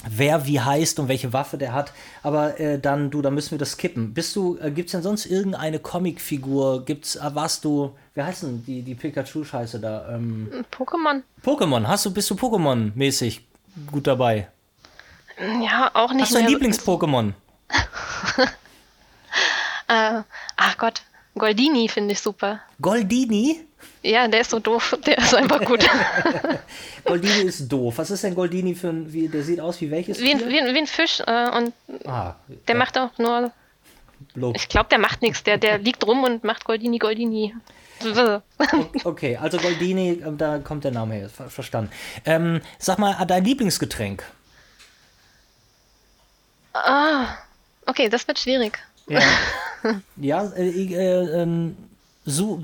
[0.08, 1.92] wer wie heißt und welche Waffe der hat.
[2.22, 4.14] Aber äh, dann, du, da müssen wir das skippen.
[4.14, 6.84] Bist du, äh, gibt's denn sonst irgendeine Comicfigur?
[6.84, 10.14] Gibt's, äh, warst du, wie heißen die, die Pikachu-Scheiße da?
[10.14, 11.22] Ähm, Pokémon?
[11.44, 13.40] Pokémon, hast du, bist du Pokémon-mäßig
[13.90, 14.48] gut dabei?
[15.62, 16.46] Ja, auch nicht Hast du ein.
[16.48, 17.32] Lieblings-Pokémon?
[19.86, 20.22] Äh,
[20.56, 21.02] ach Gott,
[21.34, 22.60] Goldini finde ich super.
[22.80, 23.66] Goldini?
[24.04, 24.98] Ja, der ist so doof.
[25.06, 25.82] Der ist einfach gut.
[27.04, 27.96] Goldini ist doof.
[27.96, 30.20] Was ist denn Goldini für ein, wie, der sieht aus wie welches?
[30.20, 31.20] wie, wie, ein, wie ein Fisch.
[31.20, 31.72] Äh, und
[32.06, 32.34] ah,
[32.68, 33.50] der ja, macht auch nur.
[34.34, 34.56] Lob.
[34.56, 35.42] Ich glaube, der macht nichts.
[35.42, 37.54] Der, der liegt rum und macht Goldini, Goldini.
[39.04, 41.90] Okay, also Goldini, ähm, da kommt der Name her, ver verstanden.
[42.26, 44.22] Ähm, sag mal, dein Lieblingsgetränk?
[46.74, 47.38] Ah,
[47.86, 48.78] okay, das wird schwierig.
[49.06, 49.20] Ja.
[50.16, 51.76] ja, äh, äh, ähm,
[52.24, 52.62] so,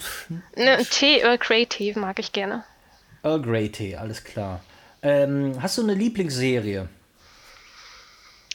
[0.57, 2.65] Ne, Tee, Earl Grey Tee mag ich gerne.
[3.23, 4.61] Earl Grey Tee, alles klar.
[5.03, 6.89] Ähm, hast du eine Lieblingsserie?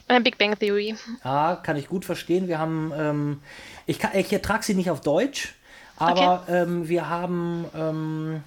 [0.08, 0.96] Äh, Big Bang Theory.
[1.24, 2.48] Ah, kann ich gut verstehen.
[2.48, 3.40] Wir haben, ähm,
[3.88, 5.56] ich, kann- ich ertrage sie nicht auf Deutsch,
[5.98, 8.44] aber ähm, wir haben, ähm,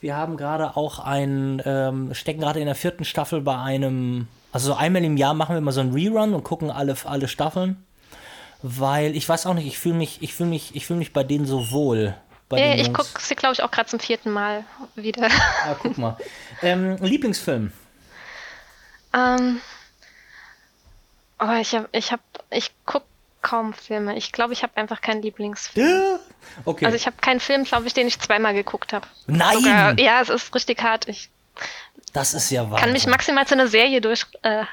[0.00, 4.68] wir haben gerade auch ein, ähm, stecken gerade in der vierten Staffel bei einem, also
[4.72, 7.84] so einmal im Jahr machen wir immer so einen Rerun und gucken alle, alle Staffeln,
[8.62, 11.24] weil ich weiß auch nicht, ich fühle mich, ich fühle mich, ich fühle mich bei
[11.24, 12.16] denen so wohl.
[12.50, 15.28] Den ich gucke sie, glaube ich, auch gerade zum vierten Mal wieder.
[15.64, 16.16] Ah, guck mal.
[16.62, 17.72] ähm, Lieblingsfilm.
[19.14, 19.60] ähm,
[21.36, 23.04] aber ich habe, ich habe, ich gucke
[23.42, 24.16] kaum Filme.
[24.16, 26.18] Ich glaube, ich habe einfach keinen Lieblingsfilm.
[26.64, 26.86] Okay.
[26.86, 29.06] Also ich habe keinen Film, glaube ich, den ich zweimal geguckt habe.
[29.26, 29.58] Nein!
[29.58, 31.06] Sogar, ja, es ist richtig hart.
[31.06, 31.28] Ich
[32.12, 32.80] das ist ja wahr.
[32.80, 34.24] kann mich maximal zu einer Serie durch.
[34.42, 34.64] Äh,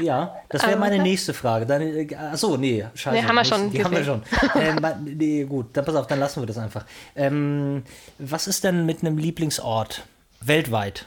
[0.00, 1.02] Ja, das wäre Ähm, meine okay.
[1.04, 1.66] nächste Frage.
[1.66, 3.16] Deine, äh, achso, nee, scheiße.
[3.16, 4.22] Nee, haben wir schon Die haben wir schon.
[4.56, 6.84] ähm, nee, gut, dann pass auf, dann lassen wir das einfach.
[7.16, 7.82] Ähm,
[8.18, 10.02] was ist denn mit einem Lieblingsort
[10.40, 11.06] weltweit?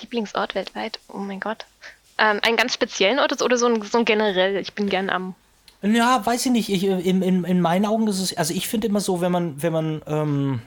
[0.00, 0.98] Lieblingsort weltweit.
[1.08, 1.64] Oh mein Gott.
[2.18, 4.56] Ähm, einen ganz speziellen Ort oder so ein, so ein generell?
[4.56, 5.34] Ich bin gern am.
[5.82, 6.68] Ja, weiß ich nicht.
[6.70, 9.30] Ich, äh, in, in, in meinen Augen ist es, also ich finde immer so, wenn
[9.32, 10.62] man, wenn man, ähm,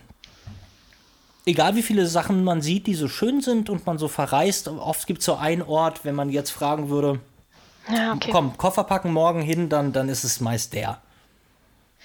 [1.48, 5.08] egal wie viele Sachen man sieht, die so schön sind und man so verreist, oft
[5.08, 7.20] gibt es so einen Ort, wenn man jetzt fragen würde,
[7.90, 8.30] Ja, okay.
[8.32, 11.02] komm, Koffer packen morgen hin, dann, dann ist es meist der.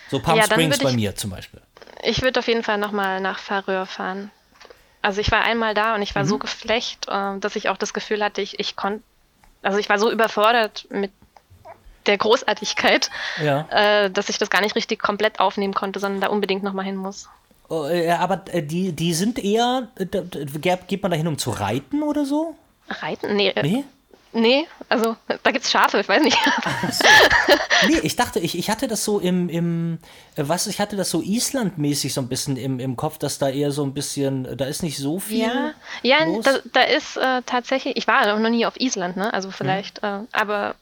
[0.08, 1.60] So Palm Ja, Springs würde bei ich- mir zum Beispiel.
[2.02, 4.30] Ich würde auf jeden Fall nochmal nach Färöer fahren.
[5.02, 7.92] Also ich war einmal da und ich war so geflecht, äh, dass ich auch das
[7.92, 9.02] Gefühl hatte, ich, ich konnte,
[9.62, 11.10] also ich war so überfordert mit
[12.06, 13.66] der Großartigkeit, Ja.
[13.70, 16.96] äh, dass ich das gar nicht richtig komplett aufnehmen konnte, sondern da unbedingt nochmal hin
[16.96, 17.28] muss.
[17.72, 20.04] Oh, äh, aber äh, die, die sind eher, äh,
[20.86, 22.54] geht man da hin, um zu reiten oder so?
[22.86, 23.34] Reiten?
[23.34, 23.84] Nee, äh, Nee?
[24.34, 26.36] nee also da gibt's Schafe, ich weiß nicht.
[27.88, 29.98] Nee, ich dachte, ich, ich hatte das so im, im
[30.36, 33.48] äh, was, ich hatte das so Islandmäßig so ein bisschen im, im Kopf, dass da
[33.48, 35.40] eher so ein bisschen, äh, da ist nicht so viel.
[35.40, 36.44] Ja, ja los.
[36.44, 39.32] da, da ist äh, tatsächlich, ich war noch nie auf Island, ne?
[39.34, 40.08] also vielleicht, Mhm.
[40.08, 40.76] äh, aber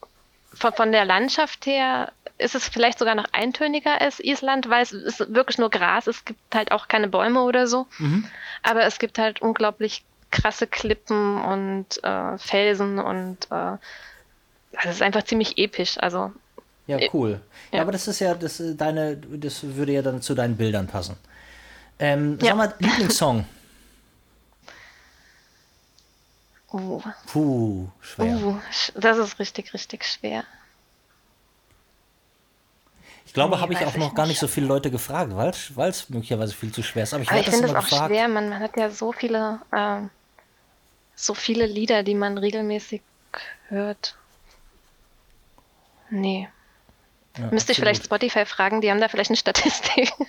[0.52, 4.92] von, von der Landschaft her ist es vielleicht sogar noch eintöniger als Island, weil es
[4.92, 8.24] ist wirklich nur Gras, es gibt halt auch keine Bäume oder so, Mhm.
[8.62, 13.80] aber es gibt halt unglaublich krasse Klippen und äh, Felsen und äh, also
[14.88, 16.32] es ist einfach ziemlich episch, also
[16.86, 17.40] Ja, cool.
[17.72, 17.76] Ja.
[17.78, 17.82] ja.
[17.82, 21.16] aber das ist ja, das, äh, deine, das würde ja dann zu deinen Bildern passen.
[21.98, 22.48] Ähm, Ja.
[22.48, 23.44] Sag mal, Lieblingssong.
[26.72, 28.36] uh, Puh, schwer.
[28.36, 28.56] uh,
[28.94, 30.44] das ist richtig, richtig schwer.
[33.30, 36.52] Ich glaube, habe ich auch noch gar nicht so viele Leute gefragt, weil es möglicherweise
[36.52, 37.14] viel zu schwer ist.
[37.14, 38.10] Aber ich ich das finde immer es auch gefragt.
[38.10, 40.10] schwer, man, man hat ja so viele, ähm,
[41.14, 43.02] so viele Lieder, die man regelmäßig
[43.68, 44.16] hört.
[46.10, 46.48] Nee.
[47.38, 48.04] Ja, Müsste ich vielleicht.
[48.04, 50.12] Spotify fragen, die haben da vielleicht eine Statistik.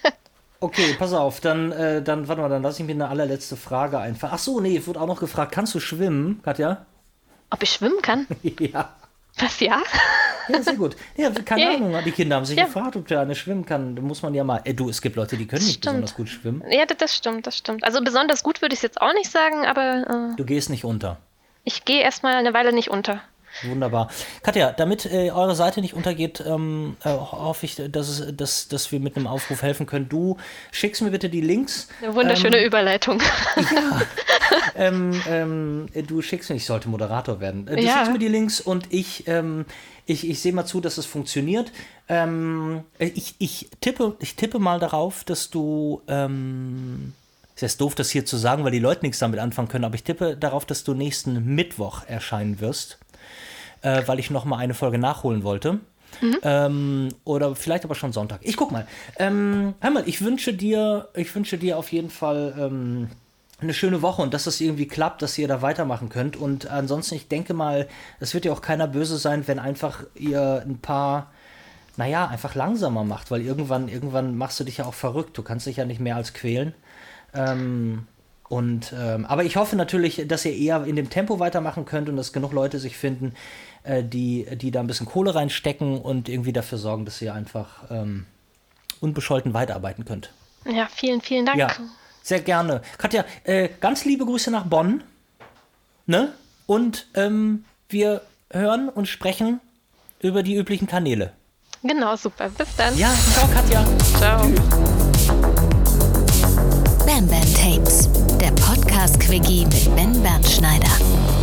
[0.64, 3.98] Okay, pass auf, dann, äh, dann, warte mal, dann lasse ich mir eine allerletzte Frage
[3.98, 4.34] einfallen.
[4.36, 6.86] Ach so, nee, ich wurde auch noch gefragt, kannst du schwimmen, Katja?
[7.50, 8.28] Ob ich schwimmen kann?
[8.60, 8.94] ja.
[9.40, 9.82] Was, ja?
[10.48, 10.96] Ja, sehr gut.
[11.16, 11.76] Ja, keine Yay.
[11.76, 12.66] Ahnung, die Kinder haben sich Ja.
[12.66, 13.96] gefragt, ob der eine schwimmen kann.
[13.96, 14.62] Da muss man ja mal.
[14.64, 15.94] Ey, du, es gibt Leute, die können nicht Stimmt.
[15.94, 16.64] besonders gut schwimmen.
[16.70, 17.84] Ja, das, das stimmt, das stimmt.
[17.84, 20.84] Also besonders gut würde ich es jetzt auch nicht sagen, aber äh, Du gehst nicht
[20.86, 21.18] unter.
[21.64, 23.22] ich gehe erstmal eine Weile nicht unter.
[23.64, 24.10] Wunderbar.
[24.44, 28.92] Katja, damit äh, eure Seite nicht untergeht, ähm, äh, hoffe ich, dass, es, dass, dass
[28.94, 30.08] wir mit einem Aufruf helfen können.
[30.08, 30.38] Du
[30.72, 31.90] schickst mir bitte die Links.
[32.02, 33.22] Eine wunderschöne ähm, Überleitung.
[33.58, 34.02] Ja.
[34.76, 37.68] ähm, ähm, du schickst mir, ich sollte Moderator werden.
[37.68, 37.98] Äh, du ja.
[37.98, 39.66] schickst mir die Links und ich, ähm,
[40.06, 41.72] ich, ich sehe mal zu, dass es funktioniert.
[42.08, 46.02] Ähm, ich, ich, tippe, ich tippe mal darauf, dass du.
[46.08, 47.14] Ähm,
[47.56, 49.96] ist jetzt doof, das hier zu sagen, weil die Leute nichts damit anfangen können, aber
[49.96, 52.98] ich tippe darauf, dass du nächsten Mittwoch erscheinen wirst
[53.82, 55.80] äh, weil ich noch mal eine Folge nachholen wollte.
[56.20, 56.38] Mhm.
[56.44, 58.40] Ähm, oder vielleicht aber schon Sonntag.
[58.44, 58.86] Ich guck mal.
[59.18, 63.10] Ähm, einmal, ich wünsche dir, ich wünsche dir auf jeden Fall ähm,
[63.62, 66.36] eine schöne Woche und dass das irgendwie klappt, dass ihr da weitermachen könnt.
[66.36, 67.88] Und ansonsten, ich denke mal,
[68.20, 71.32] es wird ja auch keiner böse sein, wenn einfach ihr ein paar,
[71.98, 75.38] naja, einfach langsamer macht, weil irgendwann, irgendwann machst du dich ja auch verrückt.
[75.38, 76.74] Du kannst dich ja nicht mehr als quälen.
[77.34, 78.08] Ähm,
[78.50, 82.18] und, ähm, aber ich hoffe natürlich, dass ihr eher in dem Tempo weitermachen könnt und
[82.18, 83.34] dass genug Leute sich finden,
[83.84, 87.84] äh, die, die da ein bisschen Kohle reinstecken und irgendwie dafür sorgen, dass ihr einfach
[87.90, 88.26] ähm,
[89.00, 90.34] unbescholten weiterarbeiten könnt.
[90.66, 91.60] Ja, vielen, vielen Dank.
[91.60, 91.70] Ja,
[92.22, 92.82] sehr gerne.
[92.98, 95.04] Katja, äh, ganz liebe Grüße nach Bonn.
[96.06, 96.34] Ne?
[96.66, 99.60] Und ähm, wir hören und sprechen
[100.20, 101.34] über die üblichen Kanäle.
[101.84, 102.50] Genau, super.
[102.50, 102.98] Bis dann.
[102.98, 103.86] Ja, ciao, Katja.
[104.18, 104.42] Ciao.
[107.06, 108.10] Bam Bam Tapes,
[108.40, 111.41] der Podcast-Quickie mit Ben Bernschneider.